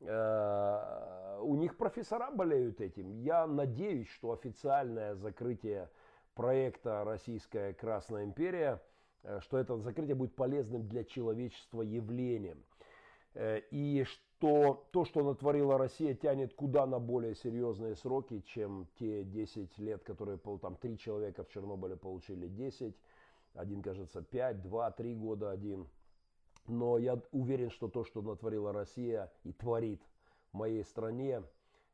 [0.00, 3.12] э, у них профессора болеют этим.
[3.12, 5.88] Я надеюсь, что официальное закрытие
[6.40, 8.82] проекта «Российская Красная империя»,
[9.24, 12.64] э, что это закрытие будет полезным для человечества явлением.
[13.34, 19.22] Э, и что то, что натворила Россия, тянет куда на более серьезные сроки, чем те
[19.22, 22.96] 10 лет, которые там три человека в Чернобыле получили 10,
[23.52, 25.90] один, кажется, 5, 2, 3 года один.
[26.66, 30.00] Но я уверен, что то, что натворила Россия и творит
[30.52, 31.42] в моей стране,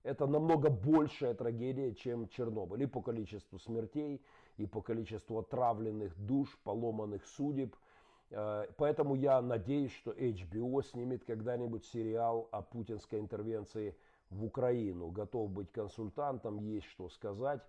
[0.06, 2.82] это намного большая трагедия, чем Чернобыль.
[2.82, 4.22] И по количеству смертей,
[4.56, 7.76] и по количеству отравленных душ, поломанных судеб–
[8.30, 13.96] Э, поэтому я надеюсь, что HBO снимет когда-нибудь сериал о путинской интервенции
[14.30, 15.10] в Украину.
[15.10, 17.62] Готов быть консультантом, есть что сказать.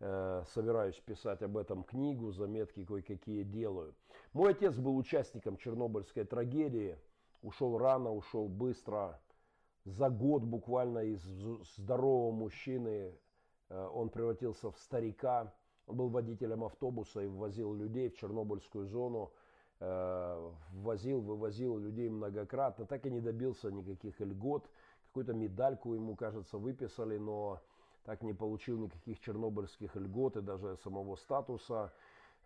[0.00, 3.94] Э, собираюсь писать об этом книгу, заметки кое-какие делаю.
[4.32, 6.98] Мой отец был участником Чернобыльской трагедии.
[7.42, 9.18] Ушел рано, ушел быстро.
[9.86, 11.22] За год буквально из
[11.76, 13.14] здорового мужчины
[13.70, 15.54] э, он превратился в старика.
[15.86, 19.32] Он был водителем автобуса и ввозил людей в Чернобыльскую зону
[19.78, 24.70] Э, возил, вывозил людей многократно, так и не добился никаких льгот.
[25.08, 27.60] Какую-то медальку ему, кажется, выписали, но
[28.04, 31.92] так не получил никаких чернобыльских льгот и даже самого статуса.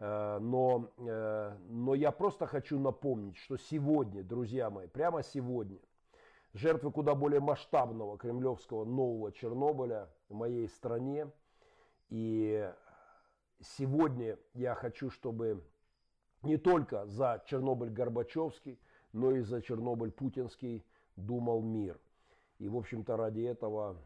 [0.01, 5.79] Э, но, но я просто хочу напомнить, что сегодня, друзья мои, прямо сегодня,
[6.55, 11.31] жертвы куда более масштабного кремлевского нового Чернобыля в моей стране.
[12.09, 12.71] И
[13.61, 15.63] сегодня я хочу, чтобы
[16.43, 18.79] не только за Чернобыль Горбачевский,
[19.13, 20.85] но и за Чернобыль Путинский
[21.17, 22.01] думал мир.
[22.59, 23.97] И, в общем-то, ради этого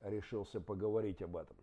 [0.00, 1.56] решился поговорить об этом.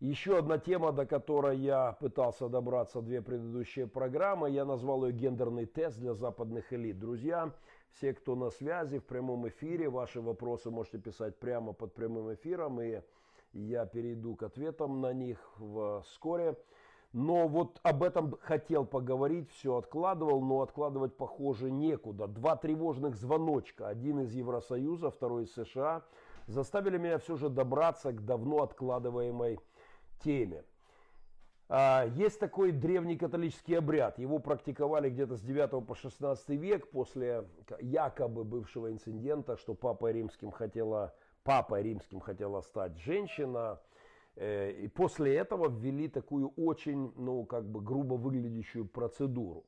[0.00, 5.66] Еще одна тема, до которой я пытался добраться две предыдущие программы, я назвал ее гендерный
[5.66, 6.98] тест для западных элит.
[6.98, 7.54] Друзья,
[7.94, 12.80] все, кто на связи в прямом эфире, ваши вопросы можете писать прямо под прямым эфиром,
[12.80, 13.00] и
[13.52, 15.38] я перейду к ответам на них
[16.04, 16.56] вскоре.
[17.12, 22.26] Но вот об этом хотел поговорить, все откладывал, но откладывать, похоже, некуда.
[22.26, 26.02] Два тревожных звоночка, один из Евросоюза, второй из США,
[26.48, 29.60] заставили меня все же добраться к давно откладываемой
[30.24, 30.64] теме.
[31.68, 34.18] А, есть такой древний католический обряд.
[34.18, 37.48] Его практиковали где-то с 9 по 16 век после
[37.80, 43.80] якобы бывшего инцидента, что папой римским хотела, папой римским хотела стать женщина.
[44.36, 49.64] Э, и после этого ввели такую очень, ну, как бы грубо выглядящую процедуру.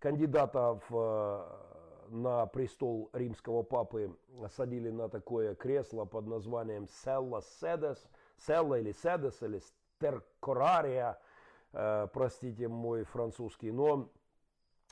[0.00, 4.14] Кандидата в, э, на престол римского папы
[4.54, 8.06] садили на такое кресло под названием Селла Седес,
[8.36, 9.60] Селла или Седес, или
[9.98, 11.27] Стеркорария, э,
[11.72, 14.10] простите мой французский, но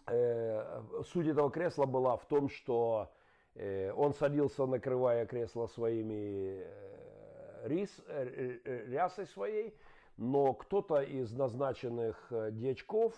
[0.07, 3.11] суть этого кресла была в том, что
[3.55, 6.65] он садился, накрывая кресло своими
[7.67, 9.75] рис, э, э, рясой своей,
[10.17, 13.15] но кто-то из назначенных э, дьячков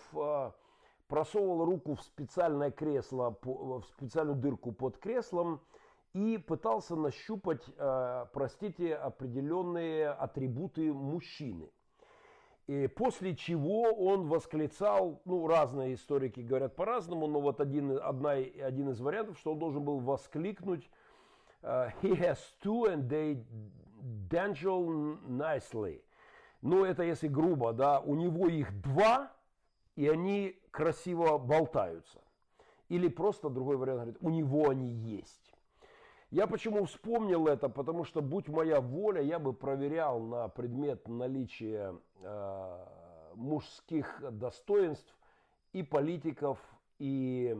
[1.07, 5.59] просовывал руку в специальное кресло, в специальную дырку под креслом
[6.13, 7.63] и пытался нащупать,
[8.31, 11.71] простите, определенные атрибуты мужчины.
[12.69, 18.89] И после чего он восклицал, ну, разные историки говорят по-разному, но вот один, одна, один
[18.89, 20.87] из вариантов, что он должен был воскликнуть
[21.63, 23.43] «He has two and they
[24.29, 26.03] dangle nicely.
[26.61, 29.31] Ну, это если грубо, да, у него их два,
[29.95, 32.21] и они красиво болтаются.
[32.87, 35.55] Или просто другой вариант говорит, у него они есть.
[36.31, 37.69] Я почему вспомнил это?
[37.69, 42.85] Потому что, будь моя воля, я бы проверял на предмет наличия э,
[43.33, 45.17] мужских достоинств
[45.73, 46.59] и политиков,
[46.99, 47.57] и,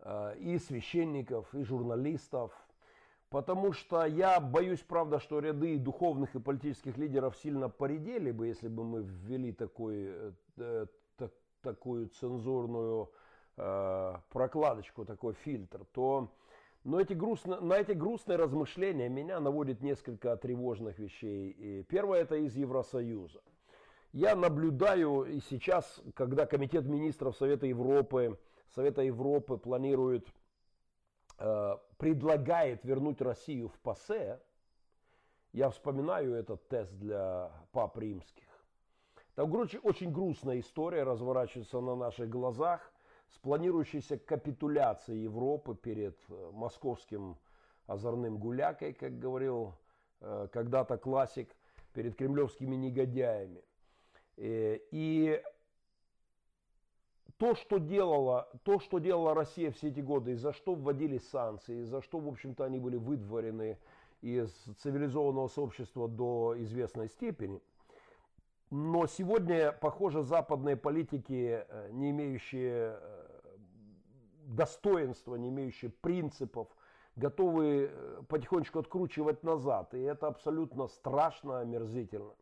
[0.00, 2.52] э, и священников, и журналистов,
[3.30, 8.68] Потому что я боюсь, правда, что ряды духовных и политических лидеров сильно поредели бы, если
[8.68, 10.86] бы мы ввели такой, э, э
[11.18, 13.10] так, такую цензурную
[13.58, 16.32] э, прокладочку, такой фильтр, то
[16.88, 21.50] но эти грустно, на эти грустные размышления меня наводит несколько тревожных вещей.
[21.50, 23.40] И первое это из Евросоюза.
[24.12, 28.38] Я наблюдаю и сейчас, когда Комитет министров Совета Европы,
[28.74, 30.26] Совета Европы планирует
[31.38, 34.40] Э, предлагает вернуть Россию в ПАСЕ,
[35.52, 38.44] я вспоминаю этот тест для пап римских.
[39.36, 42.92] Там, очень грустная история разворачивается на наших глазах
[43.30, 47.36] с планирующейся капитуляцией Европы перед э, московским
[47.86, 49.74] озорным гулякой, как говорил
[50.20, 51.54] э, когда-то классик,
[51.92, 53.62] перед кремлевскими негодяями.
[54.36, 55.42] И
[57.38, 61.80] то, что делала, то, что делала Россия все эти годы, и за что вводили санкции,
[61.80, 63.78] и за что, в общем-то, они были выдворены
[64.20, 64.50] из
[64.82, 67.62] цивилизованного сообщества до известной степени.
[68.70, 73.17] Но сегодня, похоже, западные политики, э, не имеющие э,
[74.48, 76.68] достоинства, не имеющие принципов,
[77.16, 79.94] готовы э, потихонечку откручивать назад.
[79.94, 82.32] И это абсолютно страшно, омерзительно.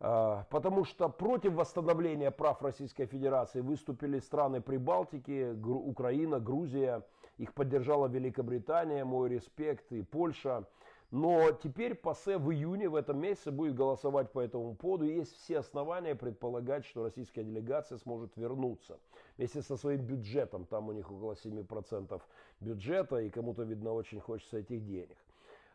[0.00, 7.04] А, потому что против восстановления прав Российской Федерации выступили страны Прибалтики, Украина, Грузия.
[7.36, 10.66] Их поддержала Великобритания, мой респект, и Польша.
[11.10, 15.06] Но теперь ПАСЕ в июне в этом месяце будет голосовать по этому поводу.
[15.06, 18.98] И есть все основания предполагать, что российская делегация сможет вернуться
[19.38, 20.66] вместе со своим бюджетом.
[20.66, 22.20] Там у них около 7%
[22.60, 25.16] бюджета, и кому-то, видно, очень хочется этих денег.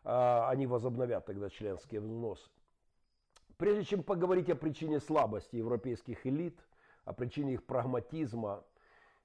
[0.04, 2.48] А, они возобновят тогда членские взносы.
[3.58, 6.60] Прежде чем поговорить о причине слабости европейских элит,
[7.06, 8.64] о причине их прагматизма,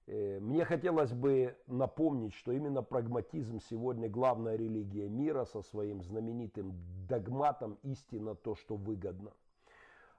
[0.08, 6.72] мне хотелось бы напомнить, что именно прагматизм сегодня главная религия мира со своим знаменитым
[7.06, 9.32] догматом «истина то, что выгодно».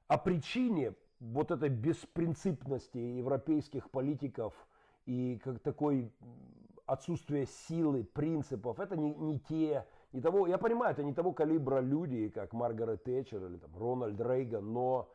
[0.08, 4.54] О причине вот этой беспринципности европейских политиков
[5.06, 6.12] и как такой
[6.86, 11.80] отсутствие силы, принципов, это не, не те, не того, я понимаю, это не того калибра
[11.80, 15.10] люди, как Маргарет Тэтчер или там, Рональд Рейган, но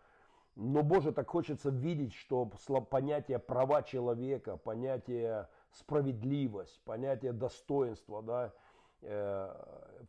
[0.57, 2.47] но, Боже, так хочется видеть, что
[2.91, 8.55] понятие права человека, понятие справедливость, понятие достоинства, да,
[9.03, 9.55] э,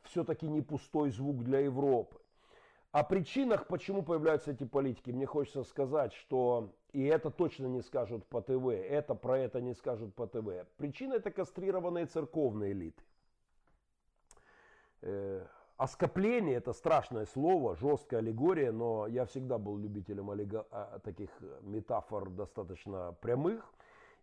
[0.04, 2.18] все-таки не пустой звук для Европы.
[2.92, 8.26] О причинах, почему появляются эти политики, мне хочется сказать, что, и это точно не скажут
[8.28, 10.66] по ТВ, это про это не скажут по ТВ.
[10.78, 13.04] Причина это кастрированные церковные элиты.
[15.02, 15.46] Э,
[15.78, 20.66] Оскопление– это страшное слово, жесткая аллегория, но я всегда был любителем аллего...
[20.72, 21.30] А, таких
[21.64, 23.74] метафор достаточно прямых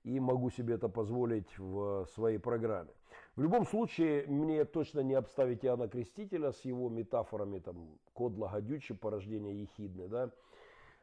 [0.02, 2.90] и могу себе это позволить в своей программе.
[3.36, 8.96] В любом случае, мне точно не обставить Иоанна Крестителя с его метафорами, там, код лагодючий,
[8.96, 10.30] порождение ехидны, да, а,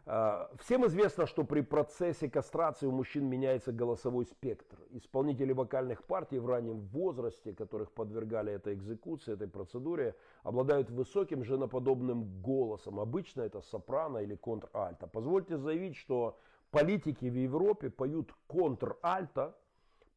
[0.05, 4.77] всем известно, что при процессе кастрации у мужчин меняется голосовой спектр.
[4.89, 12.41] Исполнители вокальных партий в раннем возрасте, которых подвергали этой экзекуции, этой процедуре, обладают высоким женоподобным
[12.41, 12.99] голосом.
[12.99, 15.05] Обычно это сопрано или контральто.
[15.07, 16.39] Позвольте заявить, что
[16.71, 19.55] политики в Европе поют контральто,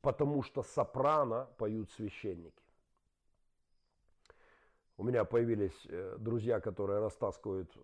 [0.01, 2.63] потому что сопрано поют священники.
[4.97, 7.77] У меня появились э, друзья, которые растаскивают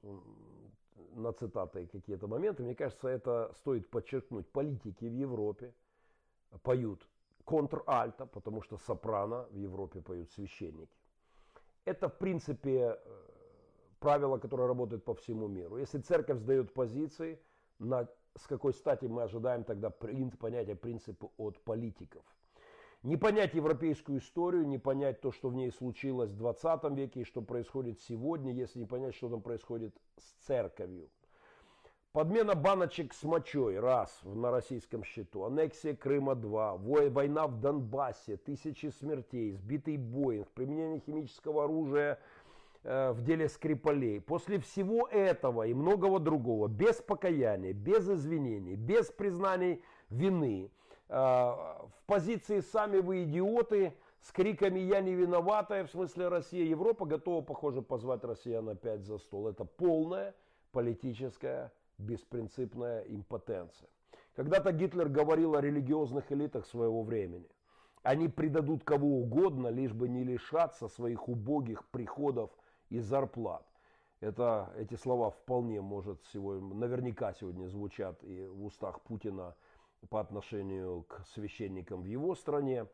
[1.18, 4.46] на цитаты какие-то моменты, мне кажется, это стоит подчеркнуть.
[4.52, 5.74] Политики в Европе
[6.62, 7.06] поют
[7.44, 10.96] контр-альто, потому что сопрано в Европе поют священники.
[11.84, 12.98] Это, в принципе, э,
[13.98, 15.78] правило, которое работает по всему миру.
[15.78, 17.38] Если церковь сдает позиции,
[17.78, 22.24] на, с какой стати мы ожидаем тогда принцип, понятия принципа от политиков–
[23.08, 27.24] не понять европейскую историю, не понять то, что в ней случилось в 20 веке и
[27.24, 31.08] что происходит сегодня, если не понять, что там происходит с церковью.
[32.12, 35.44] Подмена баночек с мочой, раз, на российском счету.
[35.44, 36.76] Аннексия Крыма, два.
[36.76, 42.18] Война в Донбассе, тысячи смертей, сбитый Боинг, применение химического оружия
[42.82, 44.20] э, в деле Скрипалей.
[44.20, 50.70] После всего этого и многого другого, без покаяния, без извинений, без признаний вины,
[51.08, 57.40] в позиции «сами вы идиоты», с криками «я не виноватая», в смысле Россия, Европа готова,
[57.40, 59.48] похоже, позвать россиян опять за стол.
[59.48, 60.34] Это полная
[60.72, 63.88] политическая беспринципная импотенция.
[64.34, 67.48] Когда-то Гитлер говорил о религиозных элитах своего времени.
[68.02, 72.50] Они предадут кого угодно, лишь бы не лишаться своих убогих приходов
[72.90, 73.66] и зарплат.
[74.20, 79.54] Это, эти слова вполне, может, сегодня, наверняка сегодня звучат и в устах Путина–
[80.10, 82.86] по отношению к священникам в его стране.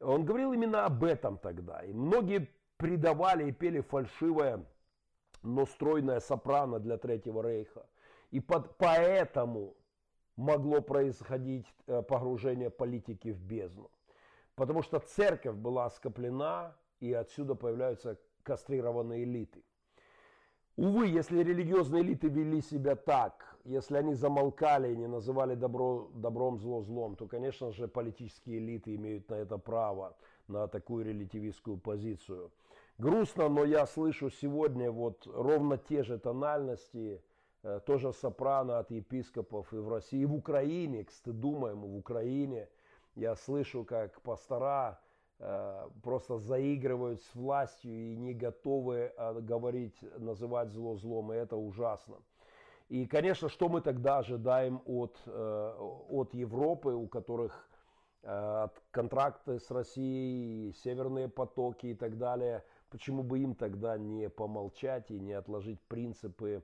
[0.00, 1.82] Он говорил именно об этом тогда.
[1.82, 4.64] И многие предавали и пели фальшивое,
[5.42, 7.86] но стройное сопрано для Третьего Рейха.
[8.30, 9.74] И под, поэтому
[10.36, 13.90] могло происходить э, погружение политики в бездну.
[14.54, 19.62] Потому что церковь была оскоплена, и отсюда появляются кастрированные элиты.
[20.76, 26.58] Увы, если религиозные элиты вели себя так, если они замолкали и не называли добро, добром
[26.58, 30.16] зло злом, то, конечно же, политические элиты имеют на это право,
[30.48, 32.50] на такую релятивистскую позицию.
[32.96, 37.22] Грустно, но я слышу сегодня вот ровно те же тональности,
[37.62, 41.96] э, тоже сопрано от епископов и в России, и в Украине, к стыду моему, в
[41.98, 42.70] Украине.
[43.14, 45.00] Я слышу, как пастора
[46.02, 52.16] просто заигрывают с властью и не готовы э, говорить, называть зло злом, и это ужасно.
[52.88, 55.74] И, конечно, что мы тогда ожидаем от, э,
[56.10, 57.68] от Европы, у которых
[58.92, 65.18] контракты с Россией, северные потоки и так далее, почему бы им тогда не помолчать и
[65.18, 66.62] не отложить принципы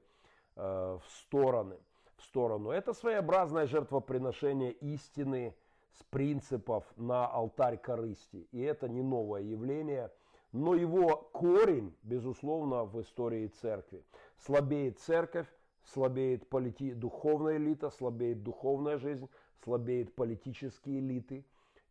[0.55, 1.77] в стороны,
[2.17, 2.71] в сторону.
[2.71, 5.53] Это своеобразное жертвоприношение истины,
[5.93, 8.49] с принципов на алтарь корысти.
[8.53, 10.11] И это не новое явление,
[10.53, 14.05] но его корень, безусловно, в истории церкви.
[14.39, 15.47] Слабеет церковь,
[15.85, 16.95] слабеет полити...
[16.95, 19.29] духовная элита, слабеет духовная жизнь,
[19.63, 21.45] слабеет политические элиты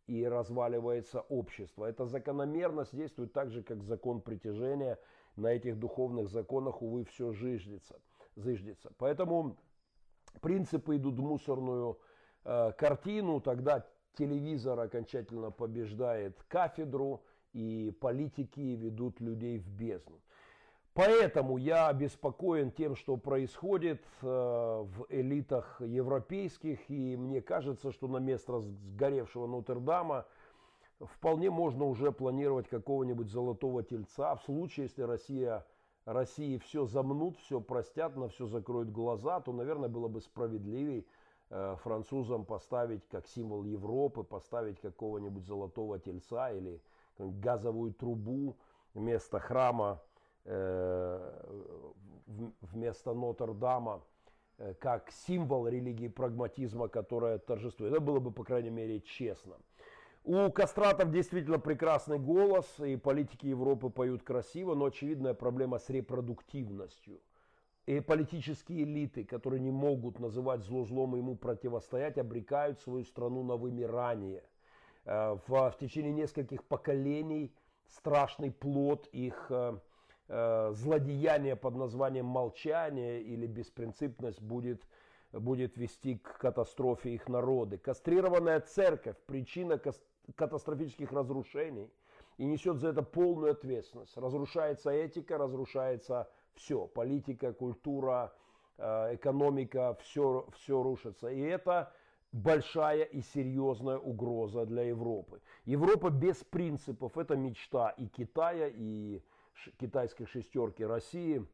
[0.06, 1.84] и разваливается общество.
[1.84, 4.98] Эта закономерность действует так же, как закон притяжения.
[5.36, 8.00] На этих духовных законах, увы, все жиждется.
[8.34, 8.90] зыждется.
[8.98, 9.56] Поэтому
[10.40, 12.00] принципы идут в мусорную
[12.48, 13.84] э, картину, тогда
[14.16, 17.22] телевизор окончательно побеждает кафедру,
[17.52, 20.20] и политики ведут людей в бездну.
[20.94, 28.18] Поэтому я обеспокоен тем, что происходит э, в элитах европейских, и мне кажется, что на
[28.18, 30.26] место сгоревшего Нотр-Дама
[31.00, 35.64] вполне можно уже планировать какого-нибудь золотого тельца в случае, если Россия,
[36.04, 41.04] России все замнут, все простят, на все закроют глаза, то, наверное, было бы справедливее
[41.48, 46.80] французам поставить как символ Европы, поставить какого-нибудь золотого тельца или
[47.18, 48.56] газовую трубу
[48.94, 50.00] вместо храма
[50.50, 51.20] Э,
[52.60, 54.02] вместо Нотр-Дама
[54.58, 57.92] э, как символ религии прагматизма, которая торжествует.
[57.92, 59.56] Это было бы, по крайней мере, честно.
[60.24, 67.20] У кастратов действительно прекрасный голос, и политики Европы поют красиво, но очевидная проблема с репродуктивностью.
[67.88, 73.42] И политические элиты, которые не могут называть зло злом и ему противостоять, обрекают свою страну
[73.42, 74.44] на вымирание.
[75.06, 77.50] Э, в, в течение нескольких поколений
[77.86, 79.78] страшный плод их э,
[80.74, 84.86] злодеяние под названием молчание или беспринципность будет,
[85.32, 87.78] будет вести к катастрофе их народы.
[87.78, 89.80] Кастрированная церковь– причина
[90.36, 91.90] катастрофических разрушений
[92.36, 94.14] и несет за это полную ответственность.
[94.18, 96.28] Разрушается этика, разрушается
[96.58, 96.86] все.
[96.86, 98.32] Политика, культура,
[98.76, 101.28] э, экономика, все, все рушится.
[101.28, 101.92] И это
[102.32, 105.40] большая и серьезная угроза для Европы.
[105.64, 109.22] Европа без принципов– это мечта и Китая, и
[109.78, 111.44] китайской шестерки России,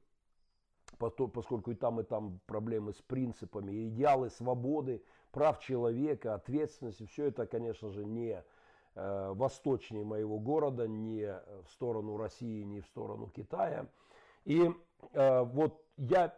[0.99, 7.47] поскольку и там, и там проблемы с принципами, идеалы свободы, прав человека, ответственности, все это,
[7.47, 8.43] конечно же, не
[8.95, 11.27] э, восточнее моего города, не
[11.67, 13.87] в сторону России, не в сторону Китая.
[14.45, 14.71] И
[15.13, 16.35] э, вот я,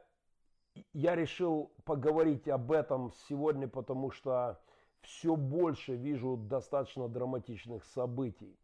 [0.92, 4.60] я решил поговорить об этом сегодня, потому что
[5.00, 8.56] все больше вижу достаточно драматичных событий.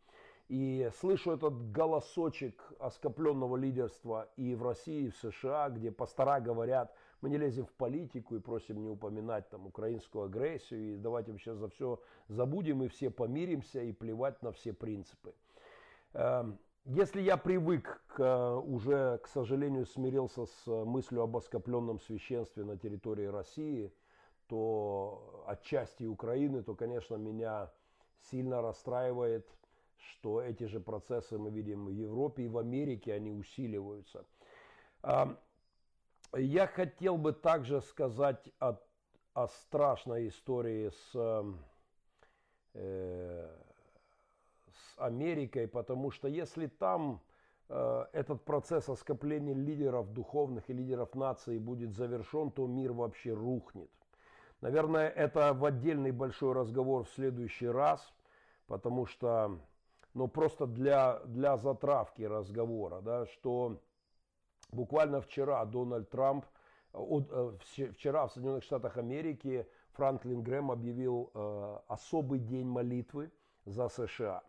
[0.48, 6.94] И слышу этот голосочек оскопленного лидерства и в России, и в США, где пастора говорят,
[7.22, 11.56] мы не лезем в политику и просим не упоминать там украинскую агрессию, и давайте сейчас
[11.56, 15.32] за все забудем и все помиримся, и плевать на все принципы.
[16.84, 23.26] Если я привык, к, уже, к сожалению, смирился с мыслью об оскопленном священстве на территории
[23.26, 23.92] России,
[24.48, 27.70] то отчасти Украины, то, конечно, меня
[28.20, 29.48] сильно расстраивает–
[30.02, 34.24] что эти же процессы мы видим в Европе и в Америке, они усиливаются.
[36.34, 38.76] Я хотел бы также сказать о,
[39.34, 41.54] о страшной истории с,
[42.74, 43.48] э,
[44.74, 47.20] с Америкой, потому что если там
[47.68, 53.90] э, этот процесс оскопления лидеров духовных и лидеров нации будет завершен, то мир вообще рухнет.
[54.60, 58.12] Наверное, это в отдельный большой разговор в следующий раз,
[58.66, 59.58] потому что
[60.14, 63.80] но просто для, для затравки разговора, да, что
[64.70, 66.44] буквально вчера Дональд Трамп,
[66.92, 67.52] э,
[67.92, 73.30] вчера в Соединенных Штатах Америки Франклин Грэм объявил э, особый день молитвы
[73.64, 74.42] за США.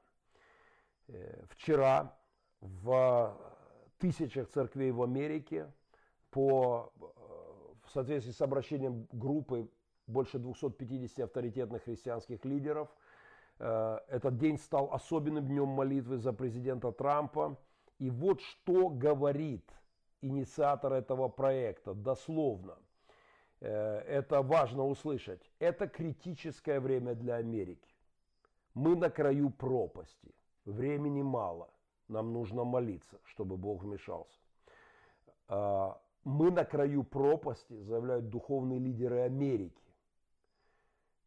[1.07, 2.15] Э, вчера
[2.61, 3.37] в
[3.97, 5.71] тысячах церквей в Америке
[6.29, 6.91] по,
[7.83, 9.69] в соответствии с обращением группы
[10.07, 12.89] больше 250 авторитетных христианских лидеров–
[13.59, 17.57] Э, этот день стал особенным днем молитвы за президента Трампа.
[17.99, 19.71] И вот что говорит
[20.21, 22.77] инициатор этого проекта, дословно.
[23.61, 25.51] Э, это важно услышать.
[25.59, 27.95] Это критическое время для Америки.
[28.73, 30.33] Мы на краю пропасти.
[30.65, 31.69] Времени мало.
[32.07, 34.39] Нам нужно молиться, чтобы Бог вмешался.
[35.49, 35.93] Э,
[36.23, 39.83] мы на краю пропасти, заявляют духовные лидеры Америки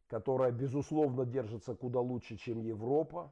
[0.07, 3.31] которая, безусловно, держится куда лучше, чем Европа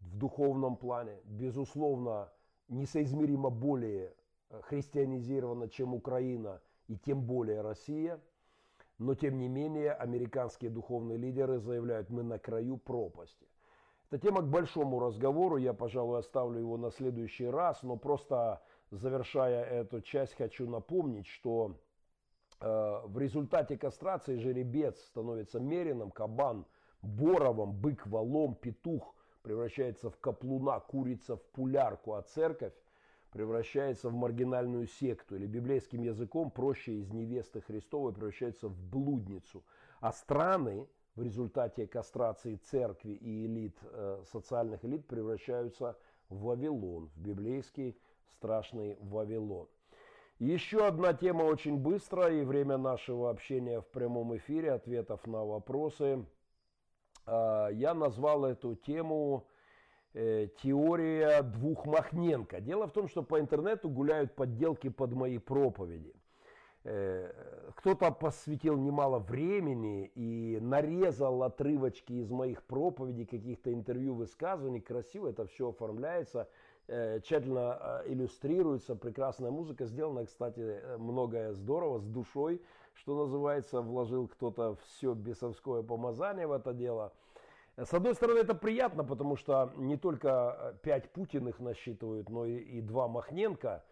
[0.00, 2.32] в духовном плане, безусловно,
[2.68, 4.14] несоизмеримо более
[4.50, 8.20] э, христианизирована, чем Украина и тем более Россия.
[8.98, 13.46] Но, тем не менее, американские духовные лидеры заявляют, мы на краю пропасти.
[14.10, 19.64] Это тема к большому разговору, я, пожалуй, оставлю его на следующий раз, но просто завершая
[19.64, 21.76] эту часть, хочу напомнить, что
[22.60, 26.66] Э, в результате кастрации жеребец становится мерином, кабан
[27.02, 32.74] Боровом бык валом, петух превращается в каплуна, курица в пулярку, а церковь
[33.30, 35.36] превращается в маргинальную секту.
[35.36, 39.64] Или библейским языком проще из невесты Христовой превращается в блудницу.
[40.00, 40.86] А страны
[41.20, 45.98] в результате кастрации церкви и элит, э, социальных элит превращаются
[46.30, 47.98] в Вавилон, в библейский
[48.32, 49.68] страшный Вавилон.
[50.38, 56.24] Еще одна тема очень быстро, и время нашего общения в прямом эфире, ответов на вопросы.
[57.26, 59.46] А, я назвал эту тему
[60.14, 62.62] э, «Теория двух Махненко».
[62.62, 66.14] Дело в том, что по интернету гуляют подделки под мои проповеди.
[66.82, 67.30] Э,
[67.76, 74.80] кто-то посвятил немало времени и нарезал отрывочки из моих проповедей, каких-то интервью, высказываний.
[74.80, 76.48] Красиво это все оформляется,
[76.88, 82.62] э, тщательно э, иллюстрируется, прекрасная музыка сделана, кстати, многое здорово, с душой,
[82.94, 87.12] что называется, вложил кто-то все бесовское помазание в это дело.
[87.76, 92.80] С одной стороны, это приятно, потому что не только пять Путиных насчитывают, но и, и
[92.80, 93.84] два Махненко–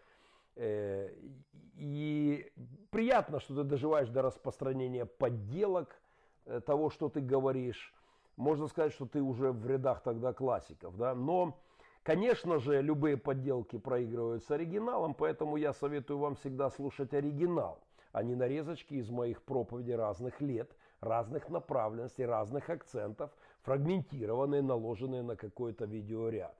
[0.59, 2.51] и
[2.91, 6.01] приятно, что ты доживаешь до распространения подделок
[6.45, 7.93] э, того, что ты говоришь.
[8.35, 10.97] Можно сказать, что ты уже в рядах тогда классиков.
[10.97, 11.15] Да?
[11.15, 11.57] Но,
[12.03, 17.79] конечно же, любые подделки проигрывают с оригиналом, поэтому я советую вам всегда слушать оригинал,
[18.11, 23.31] а не нарезочки из моих проповедей разных лет, разных направленностей, разных акцентов,
[23.61, 26.57] фрагментированные, наложенные на какой-то видеоряд.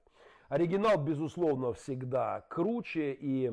[0.48, 3.52] Оригинал, безусловно, всегда круче и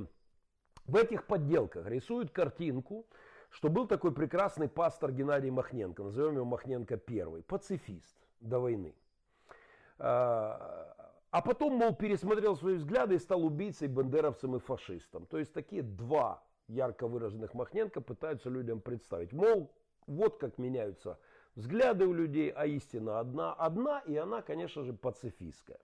[0.88, 3.06] в этих подделках рисуют картинку,
[3.50, 8.96] что был такой прекрасный пастор Геннадий Махненко, назовем его Махненко первый, пацифист до войны.
[10.00, 10.96] А,
[11.32, 15.26] а потом, мол, пересмотрел свои взгляды и стал убийцей, бандеровцем и фашистом.
[15.26, 19.34] То есть такие два ярко выраженных Махненко пытаются людям представить.
[19.34, 19.72] Мол,
[20.06, 21.20] вот как меняются
[21.56, 25.80] взгляды у людей, а истина одна, одна, и она, конечно же, пацифистская.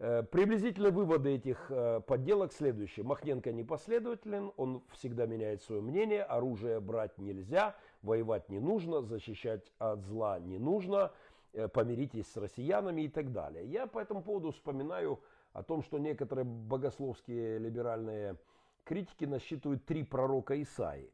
[0.00, 3.04] Э, приблизительно выводы этих э, подделок следующие.
[3.04, 10.02] Махненко непоследователен, он всегда меняет свое мнение, оружие брать нельзя, воевать не нужно, защищать от
[10.04, 11.12] зла не нужно,
[11.52, 13.64] э, помиритесь с россиянами и так далее.
[13.66, 15.20] Я по этому поводу вспоминаю
[15.52, 18.36] о том, что некоторые богословские либеральные
[18.82, 21.08] критики насчитывают три пророка Исаи.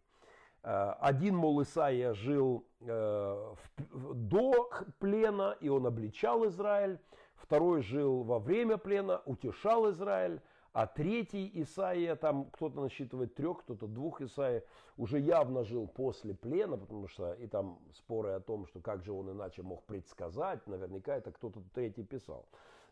[0.63, 6.99] Один, мол, Исаия жил до плена, и он обличал Израиль
[7.41, 10.41] второй жил во время плена, утешал Израиль,
[10.73, 14.63] а третий Исаия, там кто-то насчитывает трех, кто-то двух Исаия,
[14.97, 19.13] уже явно жил после плена, потому что и там споры о том, что как же
[19.13, 22.47] он иначе мог предсказать, наверняка это кто-то третий писал.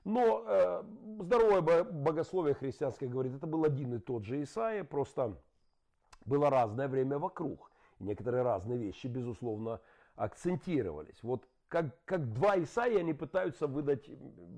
[0.05, 0.83] Но э,
[1.21, 5.37] здоровое богословие христианское говорит, это был один и тот же Исаия, просто
[6.25, 7.71] было разное время вокруг.
[7.99, 9.81] И некоторые разные вещи, безусловно,
[10.17, 11.23] акцентировались.
[11.23, 14.11] Вот как, как два Исаия они пытаются выдать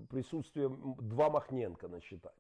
[0.09, 2.35] присутствие два Махненко насчитать.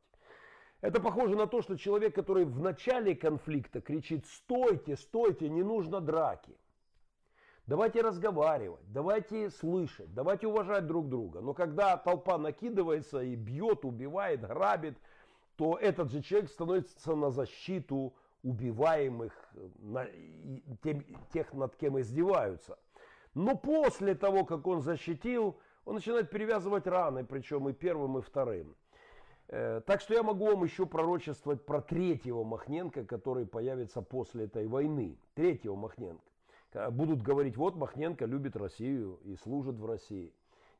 [0.80, 6.00] Это похоже на то, что человек, который в начале конфликта кричит «стойте, стойте, не нужно
[6.00, 6.56] драки».
[7.66, 11.40] Давайте разговаривать, давайте слышать, давайте уважать друг друга.
[11.40, 14.96] Но когда толпа накидывается и бьет, убивает, грабит,
[15.56, 19.32] то этот же человек становится на защиту убиваемых,
[19.78, 20.06] на,
[20.82, 22.78] тем, тех, над кем издеваются–
[23.34, 28.76] но после того, как он защитил, он начинает перевязывать раны, причем и первым, и вторым.
[29.48, 34.66] Э, так что я могу вам еще пророчествовать про третьего Махненко, который появится после этой
[34.66, 35.18] войны.
[35.34, 36.22] Третьего Махненко.
[36.92, 40.32] Будут говорить, вот Махненко любит Россию и служит в России.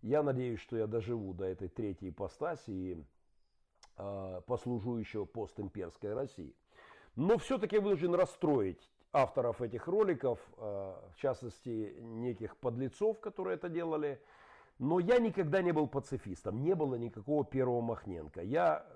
[0.02, 3.04] Я надеюсь, что я доживу до этой третьей ипостаси и
[3.96, 6.54] э, послужу еще постимперской России.
[7.16, 13.68] Но все-таки я вынужден расстроить авторов этих роликов, э, в частности, неких подлецов, которые это
[13.68, 14.20] делали.
[14.78, 18.40] Но я никогда не был пацифистом, не было никакого первого Махненко.
[18.42, 18.86] Я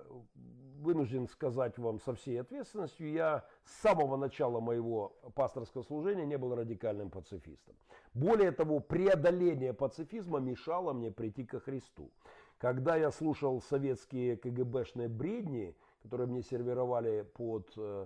[0.79, 6.55] вынужден сказать вам со всей ответственностью, я с самого начала моего пасторского служения не был
[6.55, 7.75] радикальным пацифистом.
[8.13, 12.09] Более того, преодоление пацифизма мешало мне прийти ко Христу.
[12.57, 18.05] Когда я слушал советские КГБшные бредни, которые мне сервировали под э,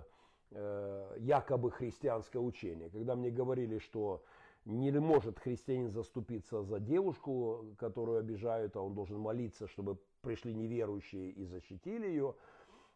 [0.52, 2.90] якобы христианское учение.
[2.90, 4.24] Когда мне говорили, что
[4.64, 11.30] не может христианин заступиться за девушку, которую обижают, а он должен молиться, чтобы пришли неверующие
[11.30, 12.34] и защитили ее,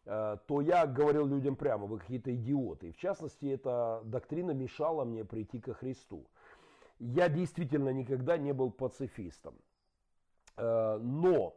[0.05, 2.91] э, то я говорил людям прямо, вы какие-то идиоты.
[2.91, 6.25] В частности, эта доктрина мешала мне прийти ко Христу.
[6.99, 9.55] Я действительно никогда не был пацифистом.
[10.57, 11.55] Э, но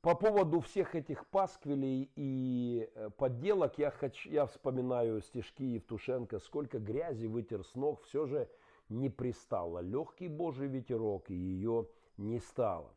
[0.00, 6.78] по поводу всех этих пасквилей и э, подделок я, хочу, я вспоминаю стишки Евтушенко, сколько
[6.78, 8.48] грязи вытер с ног, все же
[8.88, 9.80] не пристало.
[9.80, 12.94] Легкий божий ветерок и ее не стало.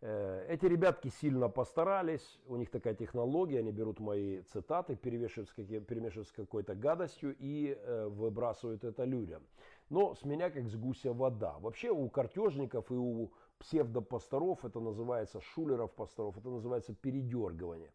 [0.00, 5.54] Э, эти ребятки сильно постарались, у них такая технология, они берут мои цитаты, перемешивают с,
[5.54, 9.42] перемешивают с какой-то гадостью и э, выбрасывают это людям.
[9.90, 11.56] Но с меня как с гуся вода.
[11.60, 13.30] Вообще у картежников и у
[13.62, 17.90] псевдопасторов, это называется шулеров пасторов, это называется передергивание.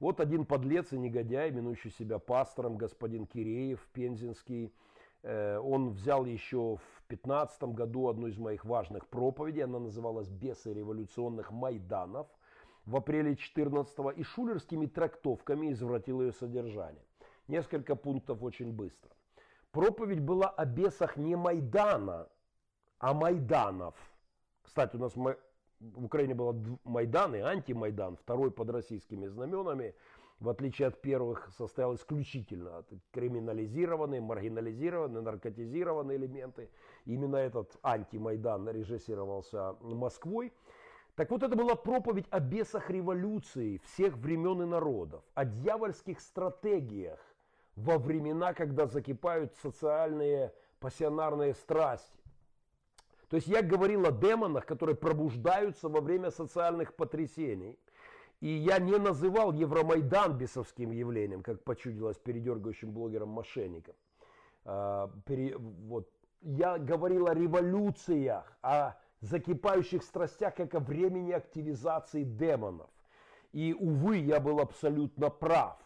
[0.00, 4.72] Вот один подлец и негодяй, именующий себя пастором, господин Киреев, Пензенский,
[5.22, 10.72] Э, он взял еще в 15 году одну из моих важных проповедей, она называлась «Бесы
[10.72, 12.26] революционных Майданов»
[12.84, 17.04] в апреле 14 и шулерскими трактовками извратил ее содержание.
[17.46, 19.10] Несколько пунктов очень быстро.
[19.70, 22.28] Проповедь была о бесах не Майдана,
[22.98, 23.94] а Майданов.
[24.72, 25.36] Кстати, у нас в
[26.04, 29.94] Украине было Майдан и антимайдан, второй под российскими знаменами–
[30.42, 36.68] в отличие от первых, состоял исключительно от криминализированные, маргинализированные, наркотизированные элементы.
[37.04, 40.52] Именно этот антимайдан режиссировался Москвой.
[41.14, 47.20] Так вот, это была проповедь о бесах революции всех времен и народов, о дьявольских стратегиях
[47.76, 52.21] во времена, когда закипают социальные пассионарные страсти.
[53.32, 57.78] То есть я говорил о демонах, которые пробуждаются во время социальных потрясений–
[58.42, 63.94] и я не называл Евромайдан бесовским явлением, как почудилось передергающим блогерам-мошенникам.
[64.64, 66.10] А, вот.
[66.40, 72.90] Я говорил о революциях, о закипающих страстях, как о времени активизации демонов.
[73.52, 75.78] И, увы, я был абсолютно прав.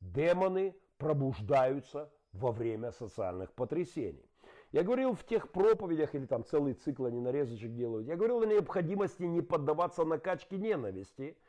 [0.00, 4.29] Демоны пробуждаются во время социальных потрясений.
[4.72, 8.46] Я говорил в тех проповедях, или там целый цикл они нарезочек делают, я говорил о
[8.46, 11.36] необходимости не поддаваться накачке ненависти–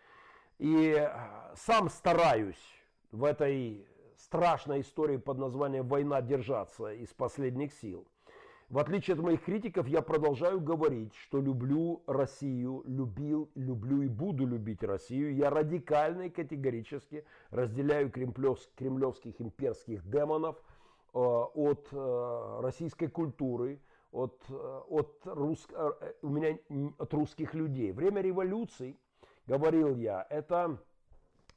[0.62, 1.10] и э,
[1.56, 2.64] сам стараюсь
[3.12, 8.08] в этой страшной истории под названием «Война» держаться из последних сил.
[8.70, 14.46] В отличие от моих критиков, я продолжаю говорить, что люблю Россию, любил, люблю и буду
[14.46, 15.34] любить Россию.
[15.36, 20.62] Я радикально и категорически разделяю кремлевских имперских демонов
[21.14, 23.82] от э, российской культуры,
[24.12, 25.68] от, от, рус,
[26.22, 26.58] у меня,
[26.98, 27.92] от русских людей.
[27.92, 29.00] Время революций–
[29.48, 30.78] говорил я, это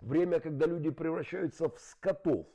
[0.00, 2.46] время, когда люди превращаются в скотов.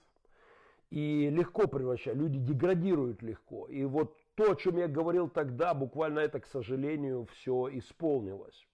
[0.89, 3.67] И легко превращают, люди деградируют легко.
[3.67, 8.67] И вот то, о чем я говорил тогда, буквально это, к сожалению, все исполнилось.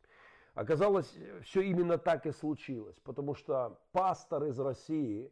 [0.53, 1.13] Оказалось,
[1.43, 5.29] все именно так и случилось, потому что пастор из России,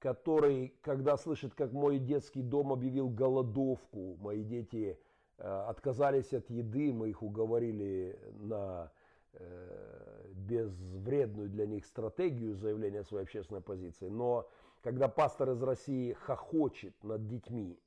[0.00, 4.98] который, когда слышит, как мой детский дом объявил голодовку, мои дети
[5.38, 8.90] э, отказались от еды, мы их уговорили на
[9.32, 14.48] Э, безвредную для них стратегию заявления своей общественной позиции, но
[14.82, 17.78] когда пастор из России хохочет над детьми,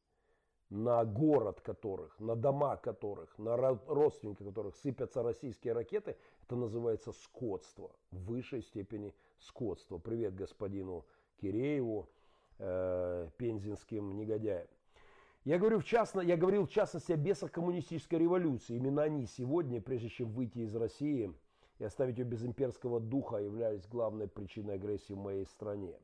[0.70, 7.92] на город которых, на дома которых, на родственников которых сыпятся российские ракеты, это называется скотство,
[8.12, 9.98] в высшей степени скотство.
[9.98, 11.06] Привет господину
[11.44, 12.10] Кирееву,
[12.60, 14.68] э, пензенским негодяям.
[15.44, 18.78] Я, говорю в частно, я говорил в частности о бесах коммунистической революции.
[18.78, 21.34] Именно они сегодня, прежде чем выйти из России
[21.80, 26.00] и оставить ее без имперского духа, являлись главной причиной агрессии в моей стране.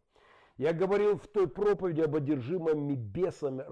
[0.58, 3.64] Я говорил в той проповеди об одержимыми бесами,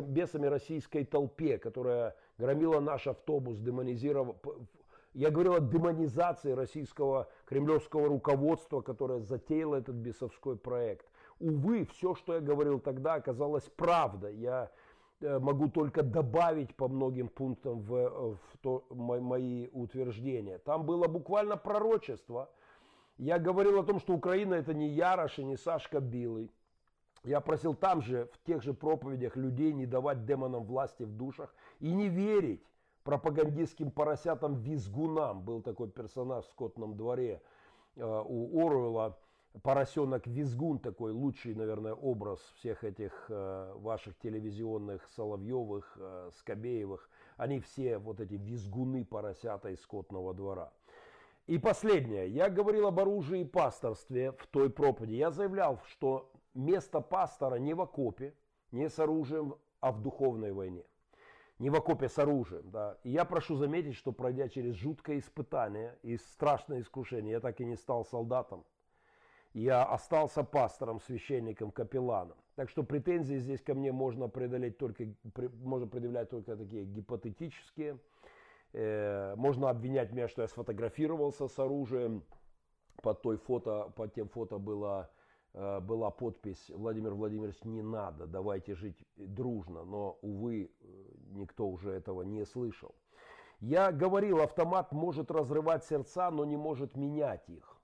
[0.00, 4.34] бесами российской толпе, которая громила наш автобус, демонизировав...
[5.18, 11.06] Я говорил о демонизации российского кремлевского руководства, которое затеяло этот бесовской проект.
[11.40, 14.36] Увы, все, что я говорил тогда, оказалось правдой.
[14.36, 14.70] Я
[15.20, 20.58] Э, могу только добавить по многим пунктам в, э, в то, мои утверждения.
[20.58, 22.48] Там было буквально пророчество.
[23.16, 26.52] Я говорил о том, что Украина это не Ярош и не Сашка Билый.
[27.24, 31.52] Я просил там же, в тех же проповедях людей не давать демонам власти в душах
[31.80, 32.62] и не верить
[33.08, 35.40] пропагандистским поросятам-визгунам.
[35.40, 37.40] Был такой персонаж в скотном дворе
[37.96, 39.16] э, у Оруэлла
[39.62, 47.08] поросенок Визгун такой лучший, наверное, образ всех этих э, ваших телевизионных Соловьевых, э, Скобеевых.
[47.38, 50.70] Они все вот эти визгуны поросята из скотного двора.
[51.46, 52.28] И последнее.
[52.28, 55.14] Я говорил об оружии и пасторстве в той проповеди.
[55.14, 58.34] Я заявлял, что место пастора не в окопе,
[58.70, 60.84] не с оружием, а в духовной войне.
[61.58, 62.70] Не в окопе с оружием.
[62.70, 62.98] Да.
[63.02, 67.64] И я прошу заметить, что пройдя через жуткое испытание и страшное искушение, я так и
[67.64, 68.64] не стал солдатом
[69.58, 72.36] я остался пастором, священником, капелланом.
[72.54, 75.06] Так что претензии здесь ко мне можно преодолеть только,
[75.62, 77.98] можно предъявлять только такие гипотетические.
[78.72, 82.24] Э, можно обвинять меня, что я сфотографировался с оружием.
[83.00, 85.17] Под, той фото, под тем фото была, э,
[85.54, 89.84] была подпись «Владимир Владимирович, не надо, давайте жить дружно».
[89.84, 90.70] Но, увы,
[91.30, 92.94] никто уже этого не слышал.
[93.60, 97.76] Я говорил, автомат может разрывать сердца, но не может менять их.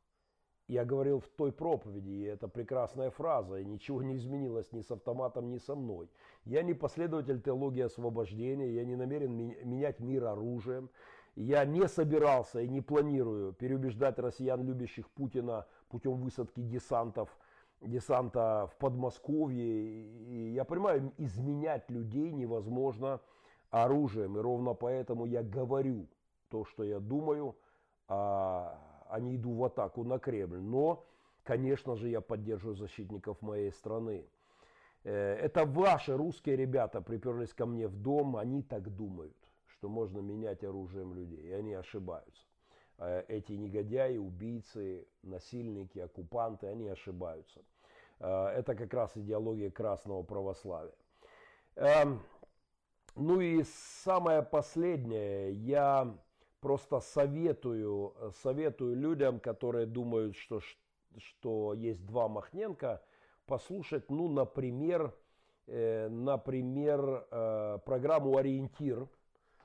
[0.66, 4.90] Я говорил в той проповеди, и это прекрасная фраза, и ничего не изменилось ни с
[4.90, 6.08] автоматом, ни со мной.
[6.44, 10.88] Я не последователь теологии освобождения, я не намерен менять мир оружием.
[11.36, 17.36] Я не собирался и не планирую переубеждать россиян, любящих Путина, путем высадки десантов,
[17.84, 19.64] десанта в Подмосковье.
[19.64, 23.20] И я понимаю, изменять людей невозможно
[23.70, 24.36] оружием.
[24.36, 26.08] И ровно поэтому я говорю
[26.48, 27.56] то, что я думаю,
[28.08, 28.78] а
[29.14, 30.60] а не иду в атаку на Кремль.
[30.60, 31.06] Но,
[31.44, 34.26] конечно же, я поддерживаю защитников моей страны.
[35.04, 40.18] Э, это ваши русские ребята приперлись ко мне в дом, они так думают, что можно
[40.18, 42.42] менять оружием людей, и они ошибаются.
[42.98, 47.62] Э, эти негодяи, убийцы, насильники, оккупанты, они ошибаются.
[48.24, 50.94] Э, это как раз идеология красного православия.
[51.76, 52.22] Эм,
[53.16, 53.62] ну и
[54.02, 56.16] самое последнее, я
[56.60, 60.60] просто советую, советую людям, которые думают, что,
[61.18, 63.02] что есть два Махненко,
[63.44, 65.14] послушать, ну, например,
[65.66, 69.06] э, например, э, программу «Ориентир»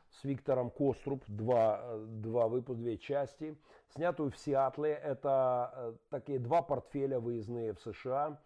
[0.09, 3.55] с Виктором Коструб, два, два выпуска, две части,
[3.87, 4.91] снятую в Сиатле.
[4.91, 8.37] Это такие два портфеля выездные в США.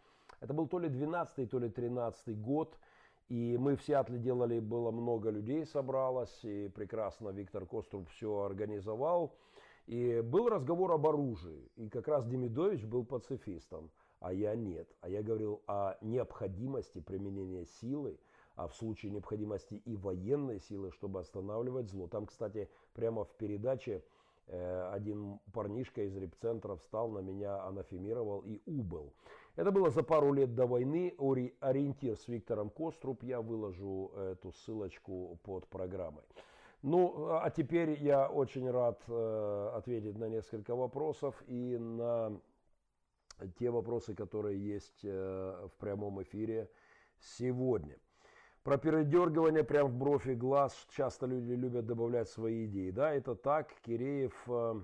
[0.44, 2.78] Это был то ли 12 то ли 13 год.
[3.30, 9.38] И мы в Сиатле делали, было много людей собралось, и прекрасно Виктор Коструб все организовал.
[9.88, 13.90] И был разговор об оружии, и как раз Демидович был пацифистом,
[14.20, 14.90] а я нет.
[15.00, 18.20] А я говорил о необходимости применения силы,
[18.56, 22.08] а в случае необходимости и военной силы, чтобы останавливать зло.
[22.08, 24.04] Там, кстати, прямо в передаче
[24.48, 29.14] Э, один парнишка из репцентра встал на меня, анафемировал и убыл.
[29.56, 31.16] Это было за пару лет до войны.
[31.60, 33.24] Ориентир с Виктором Коструб.
[33.24, 36.24] Я выложу эту ссылочку под программой.
[36.82, 42.42] Ну, а теперь я очень рад э, ответить на несколько вопросов и на
[43.58, 46.70] те вопросы, которые есть э, в прямом эфире
[47.22, 47.98] сегодня.
[48.64, 52.92] Про передергивание прям в бровь и глаз часто люди любят добавлять свои идеи.
[52.92, 53.74] Да, это так.
[53.86, 54.82] Киреев, э,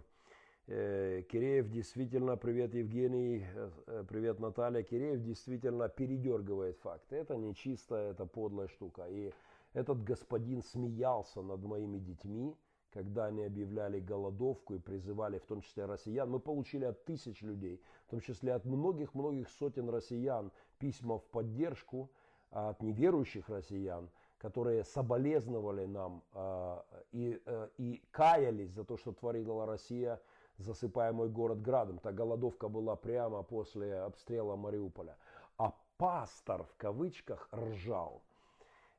[0.69, 3.43] Киреев действительно, привет Евгений,
[3.87, 4.83] э, привет Наталья.
[4.83, 7.15] Киреев действительно передергивает факты.
[7.15, 9.07] Это не чистая, это подлая штука.
[9.09, 9.33] И
[9.73, 12.55] этот господин смеялся над моими детьми,
[12.93, 16.29] когда они объявляли голодовку и призывали в том числе россиян.
[16.29, 22.11] Мы получили от тысяч людей, в том числе от многих-многих сотен россиян письма в поддержку
[22.51, 24.07] от неверующих россиян,
[24.37, 30.21] которые соболезновали нам э, и, э, и каялись за то, что творила Россия,
[30.59, 31.97] засыпая мой город градом.
[31.99, 35.17] Та голодовка была прямо после обстрела Мариуполя.
[35.57, 38.21] А пастор в кавычках ржал.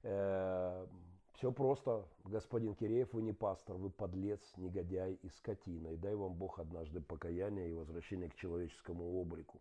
[0.02, 0.86] Э,
[1.34, 5.88] все просто, господин Киреев, вы не пастор, вы подлец, негодяй и скотина.
[5.88, 9.60] И дай вам Бог однажды покаяние и возвращение к человеческому облику.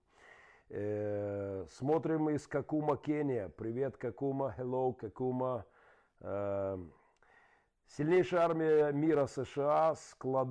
[0.69, 3.49] Э, смотрим из Какума, Кения.
[3.49, 4.53] Привет, Какума.
[4.57, 5.65] Hello, Какума.
[6.19, 6.77] Э,
[7.87, 10.49] сильнейшая армия мира США склад,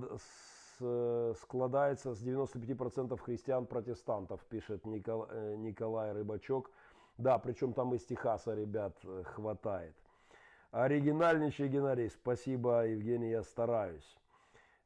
[0.79, 6.71] складается с 95% христиан-протестантов, пишет э, Николай Рыбачок.
[7.17, 9.95] Да, причем там из Техаса ребят э, хватает.
[10.71, 14.17] Оригинальнейший Геннадий, спасибо, Евгений, я стараюсь.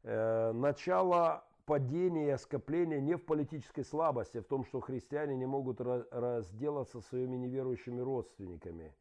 [0.05, 5.47] Э, начало падение и скопление не в политической слабости, а в том, что христиане не
[5.47, 8.95] могут разделаться со своими неверующими родственниками.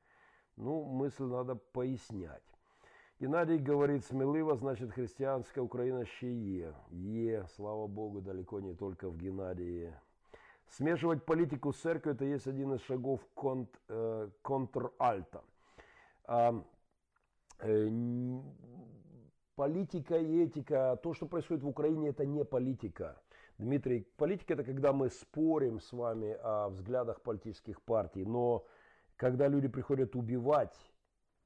[0.58, 2.51] Ну, мысль надо пояснять.
[3.22, 6.74] Геннадий говорит смеливо, значит, христианская Украина ще Е.
[6.92, 9.94] Е, слава Богу, далеко не только в Геннадии.
[10.68, 15.44] Смешивать политику с церковью– это есть один из шагов конт, э, контр-альта.
[16.26, 16.64] А,
[17.60, 17.90] э,
[19.56, 23.22] политика и этика, то, что происходит в Украине, это не политика.
[23.60, 28.66] Дмитрий, политика это когда мы спорим с вами о взглядах политических партий, но
[29.16, 30.91] когда люди приходят убивать,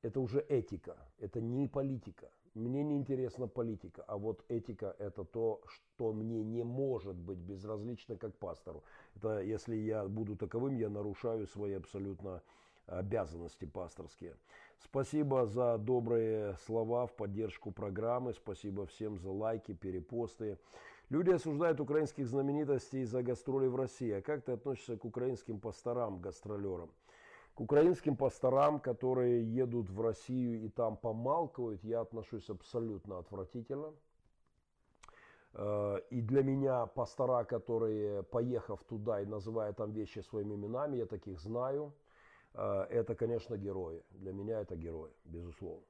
[0.06, 2.30] это уже этика, это не политика.
[2.54, 8.16] Мне не интересна политика, а вот этика это то, что мне не может быть безразлично
[8.16, 8.84] как пастору.
[9.16, 12.44] Это если я буду таковым, я нарушаю свои абсолютно
[12.86, 14.36] обязанности пасторские.
[14.78, 18.34] Спасибо за добрые слова в поддержку программы.
[18.34, 20.60] Спасибо всем за лайки, перепосты.
[21.10, 24.12] Люди осуждают украинских знаменитостей за гастроли в России.
[24.12, 26.92] А как ты относишься к украинским пасторам, гастролерам?
[27.56, 33.94] К украинским пасторам, которые едут в Россию и там помалкивают, я отношусь абсолютно отвратительно.
[35.54, 41.06] Э, и для меня пастора, которые, поехав туда и называя там вещи своими именами, я
[41.06, 41.94] таких знаю–
[42.56, 44.04] Э, это, конечно, герои.
[44.12, 45.84] Для меня это герои, безусловно.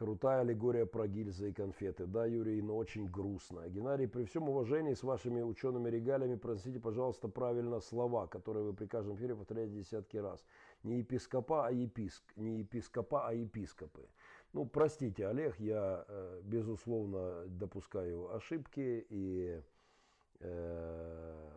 [0.00, 2.06] Крутая аллегория про гильзы и конфеты.
[2.06, 3.68] Да, Юрий, но очень грустно.
[3.68, 8.86] Геннадий, при всем уважении с вашими учеными регалиями, произнесите, пожалуйста, правильно слова, которые вы при
[8.86, 10.42] каждом эфире повторяете десятки раз.
[10.84, 12.22] Не епископа, а еписк.
[12.36, 14.08] Не епископа, а епископы.
[14.54, 19.60] Ну, простите, Олег, я, э, безусловно, допускаю ошибки и,
[20.38, 21.50] э,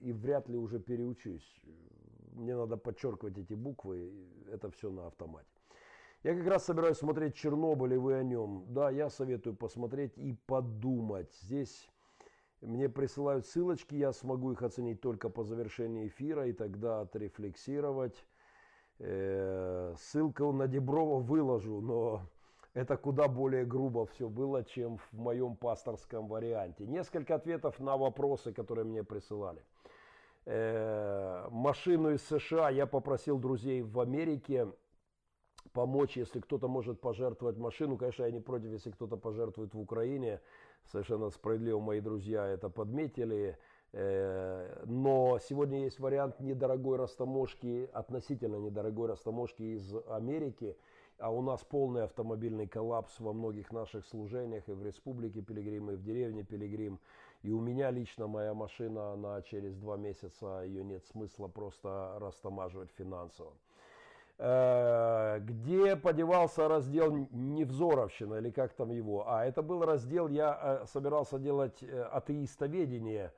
[0.00, 1.62] и вряд ли уже переучусь.
[2.32, 4.12] Мне надо подчеркивать эти буквы,
[4.52, 5.59] это все на автомате.
[6.22, 8.66] Я как раз собираюсь смотреть Чернобыль, и вы о нем.
[8.68, 11.32] Да, я советую посмотреть и подумать.
[11.40, 11.88] Здесь
[12.60, 18.26] мне присылают ссылочки, я смогу их оценить только по завершении эфира и тогда отрефлексировать.
[18.98, 22.20] Э, ссылку на Деброва выложу, но
[22.74, 26.86] это куда более грубо все было, чем в моем пасторском варианте.
[26.86, 29.64] Несколько ответов на вопросы, которые мне присылали.
[30.44, 34.68] Э, машину из США я попросил друзей в Америке
[35.72, 37.96] помочь, если кто-то может пожертвовать машину.
[37.96, 40.40] Конечно, я не против, если кто-то пожертвует в Украине.
[40.84, 43.58] Совершенно справедливо мои друзья это подметили.
[43.92, 50.76] Э, но сегодня есть вариант недорогой растаможки, относительно недорогой растаможки из Америки.
[51.18, 55.96] А у нас полный автомобильный коллапс во многих наших служениях и в Республике Пилигрим, и
[55.96, 56.98] в деревне Пилигрим.
[57.42, 62.90] И у меня лично моя машина, она через два месяца, ее нет смысла просто растамаживать
[62.92, 63.52] финансово.
[64.42, 69.28] Э, где подевался раздел Невзоровщина, или как там его.
[69.28, 73.34] А это был раздел, я э, собирался делать э, атеистоведение,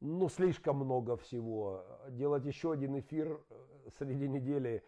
[0.00, 1.84] ну, слишком много всего.
[2.08, 3.38] Делать еще один эфир
[3.98, 4.82] среди недели,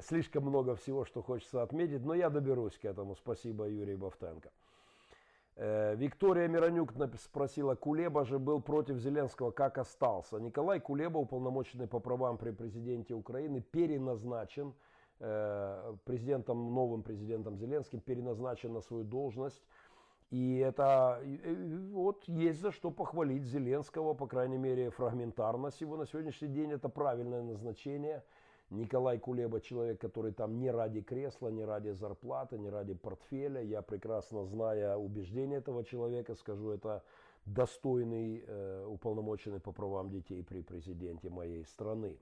[0.00, 3.16] слишком много всего, что хочется отметить, но я доберусь к этому.
[3.16, 4.52] Спасибо, Юрий Бовтенко.
[5.56, 10.38] Виктория Миронюк спросила, Кулеба же был против Зеленского, как остался?
[10.38, 14.72] Николай Кулеба, уполномоченный по правам при президенте Украины, переназначен–
[15.20, 19.62] президентом, новым президентом Зеленским переназначен на свою должность.
[20.30, 21.20] И это
[21.92, 26.72] вот есть за что похвалить Зеленского, по крайней мере, фрагментарно всего на сегодняшний день.
[26.72, 28.22] Это правильное назначение.
[28.70, 33.60] Николай Кулеба человек, который там не ради кресла, не ради зарплаты, не ради портфеля.
[33.60, 37.02] Я прекрасно зная убеждения этого человека, скажу, это
[37.44, 42.16] достойный э, уполномоченный по правам детей при президенте моей страны.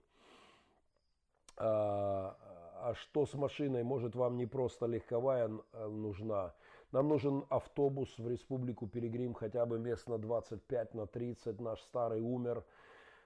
[1.59, 2.37] А,
[2.81, 3.83] а что с машиной?
[3.83, 6.55] Может, вам не просто легковая э, нужна?
[6.93, 11.61] Нам нужен автобус в Республику Пилигрим, хотя бы мест на 25, на 30.
[11.61, 12.65] Наш старый умер.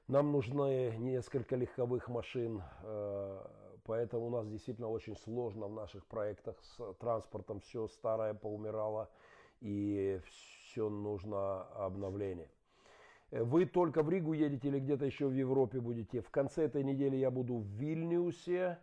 [0.09, 3.47] Нам нужны несколько легковых машин, э,
[3.85, 7.61] поэтому у нас действительно очень сложно в наших проектах с транспортом.
[7.61, 9.09] Все старое поумирало
[9.61, 12.51] и все нужно обновление.
[13.31, 16.21] Вы только в Ригу едете или где-то еще в Европе будете?
[16.21, 18.79] В конце этой недели я буду в Вильнюсе.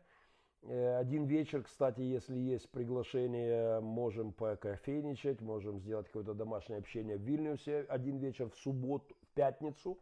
[0.64, 7.22] Э, один вечер, кстати, если есть приглашение, можем покофейничать, можем сделать какое-то домашнее общение в
[7.22, 7.86] Вильнюсе.
[7.88, 9.98] Один вечер в субботу, в пятницу.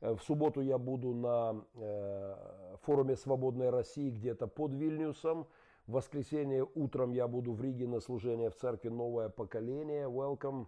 [0.00, 5.46] Э, в субботу я буду на э, форуме «Свободной России» где-то под Вильнюсом.
[5.86, 10.08] В воскресенье утром я буду в Риге на служение в церкви «Новое поколение».
[10.08, 10.66] Welcome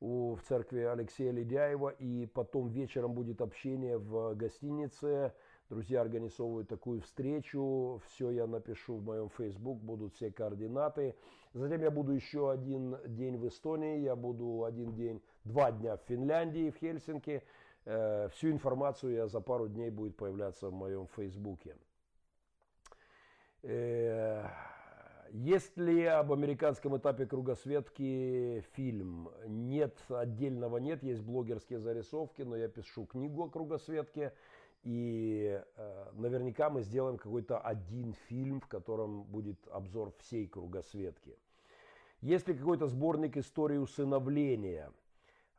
[0.00, 1.90] в церкви Алексея Ледяева.
[1.90, 5.34] И потом вечером будет общение в гостинице.
[5.70, 8.02] Друзья организовывают такую встречу.
[8.06, 11.14] Все я напишу в моем Facebook, будут все координаты.
[11.52, 16.02] Затем я буду еще один день в Эстонии, я буду один день, два дня в
[16.08, 17.44] Финляндии, в Хельсинки.
[17.84, 21.76] Э, всю информацию я за пару дней будет появляться в моем Фейсбуке.
[23.62, 24.48] Э,
[25.30, 29.30] есть ли об американском этапе кругосветки фильм?
[29.46, 34.32] Нет, отдельного нет, есть блогерские зарисовки, но я пишу книгу о кругосветке.
[34.82, 41.36] И э, наверняка мы сделаем какой-то один фильм, в котором будет обзор всей кругосветки.
[42.20, 44.92] Есть ли какой-то сборник истории усыновления?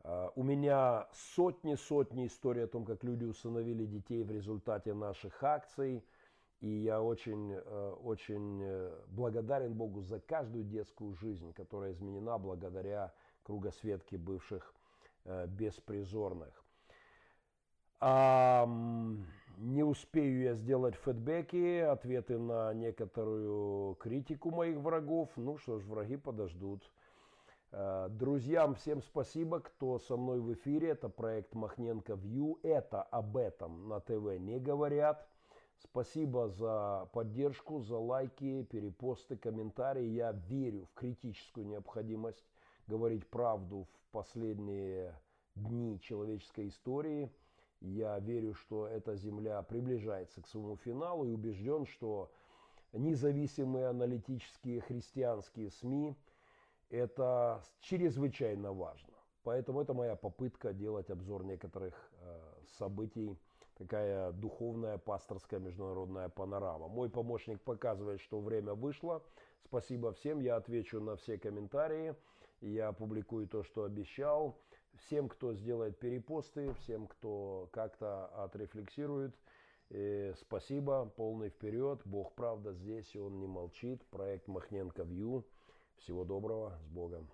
[0.03, 6.03] Э, у меня сотни-сотни историй о том, как люди усыновили детей в результате наших акций–
[6.61, 13.11] и я очень, э, очень э, благодарен Богу за каждую детскую жизнь, которая изменена благодаря
[13.43, 14.73] кругосветке бывших
[15.25, 16.60] э, беспризорных.
[18.03, 18.67] А,
[19.57, 25.29] не успею я сделать фидбэки, ответы на некоторую критику моих врагов.
[25.35, 26.91] Ну что ж, враги подождут.
[28.09, 30.89] Друзьям всем спасибо, кто со мной в эфире.
[30.89, 32.59] Это проект Махненко Вью.
[32.63, 35.27] Это об этом на ТВ не говорят.
[35.77, 40.05] Спасибо за поддержку, за лайки, перепосты, комментарии.
[40.05, 42.43] Я верю в критическую необходимость
[42.87, 45.15] говорить правду в последние
[45.55, 47.31] дни человеческой истории.
[47.81, 52.31] Я верю, что эта земля приближается к своему финалу и убежден, что
[52.93, 56.15] независимые аналитические христианские СМИ
[56.89, 59.13] Это чрезвычайно важно.
[59.43, 62.39] Поэтому это моя попытка делать обзор некоторых э,
[62.77, 63.35] событий,
[63.75, 66.87] такая духовная пасторская международная панорама.
[66.87, 69.23] Мой помощник показывает, что время вышло.
[69.65, 72.13] Спасибо всем, я отвечу на все комментарии,
[72.59, 74.59] я опубликую то, что обещал.
[74.97, 79.35] Всем, кто сделает перепосты, всем, кто как-то отрефлексирует,
[79.89, 82.01] э, спасибо, полный вперед.
[82.05, 84.03] Бог правда здесь, и он не молчит.
[84.07, 85.45] Проект Махненко Вью.
[85.97, 87.27] Всего доброго, с Богом.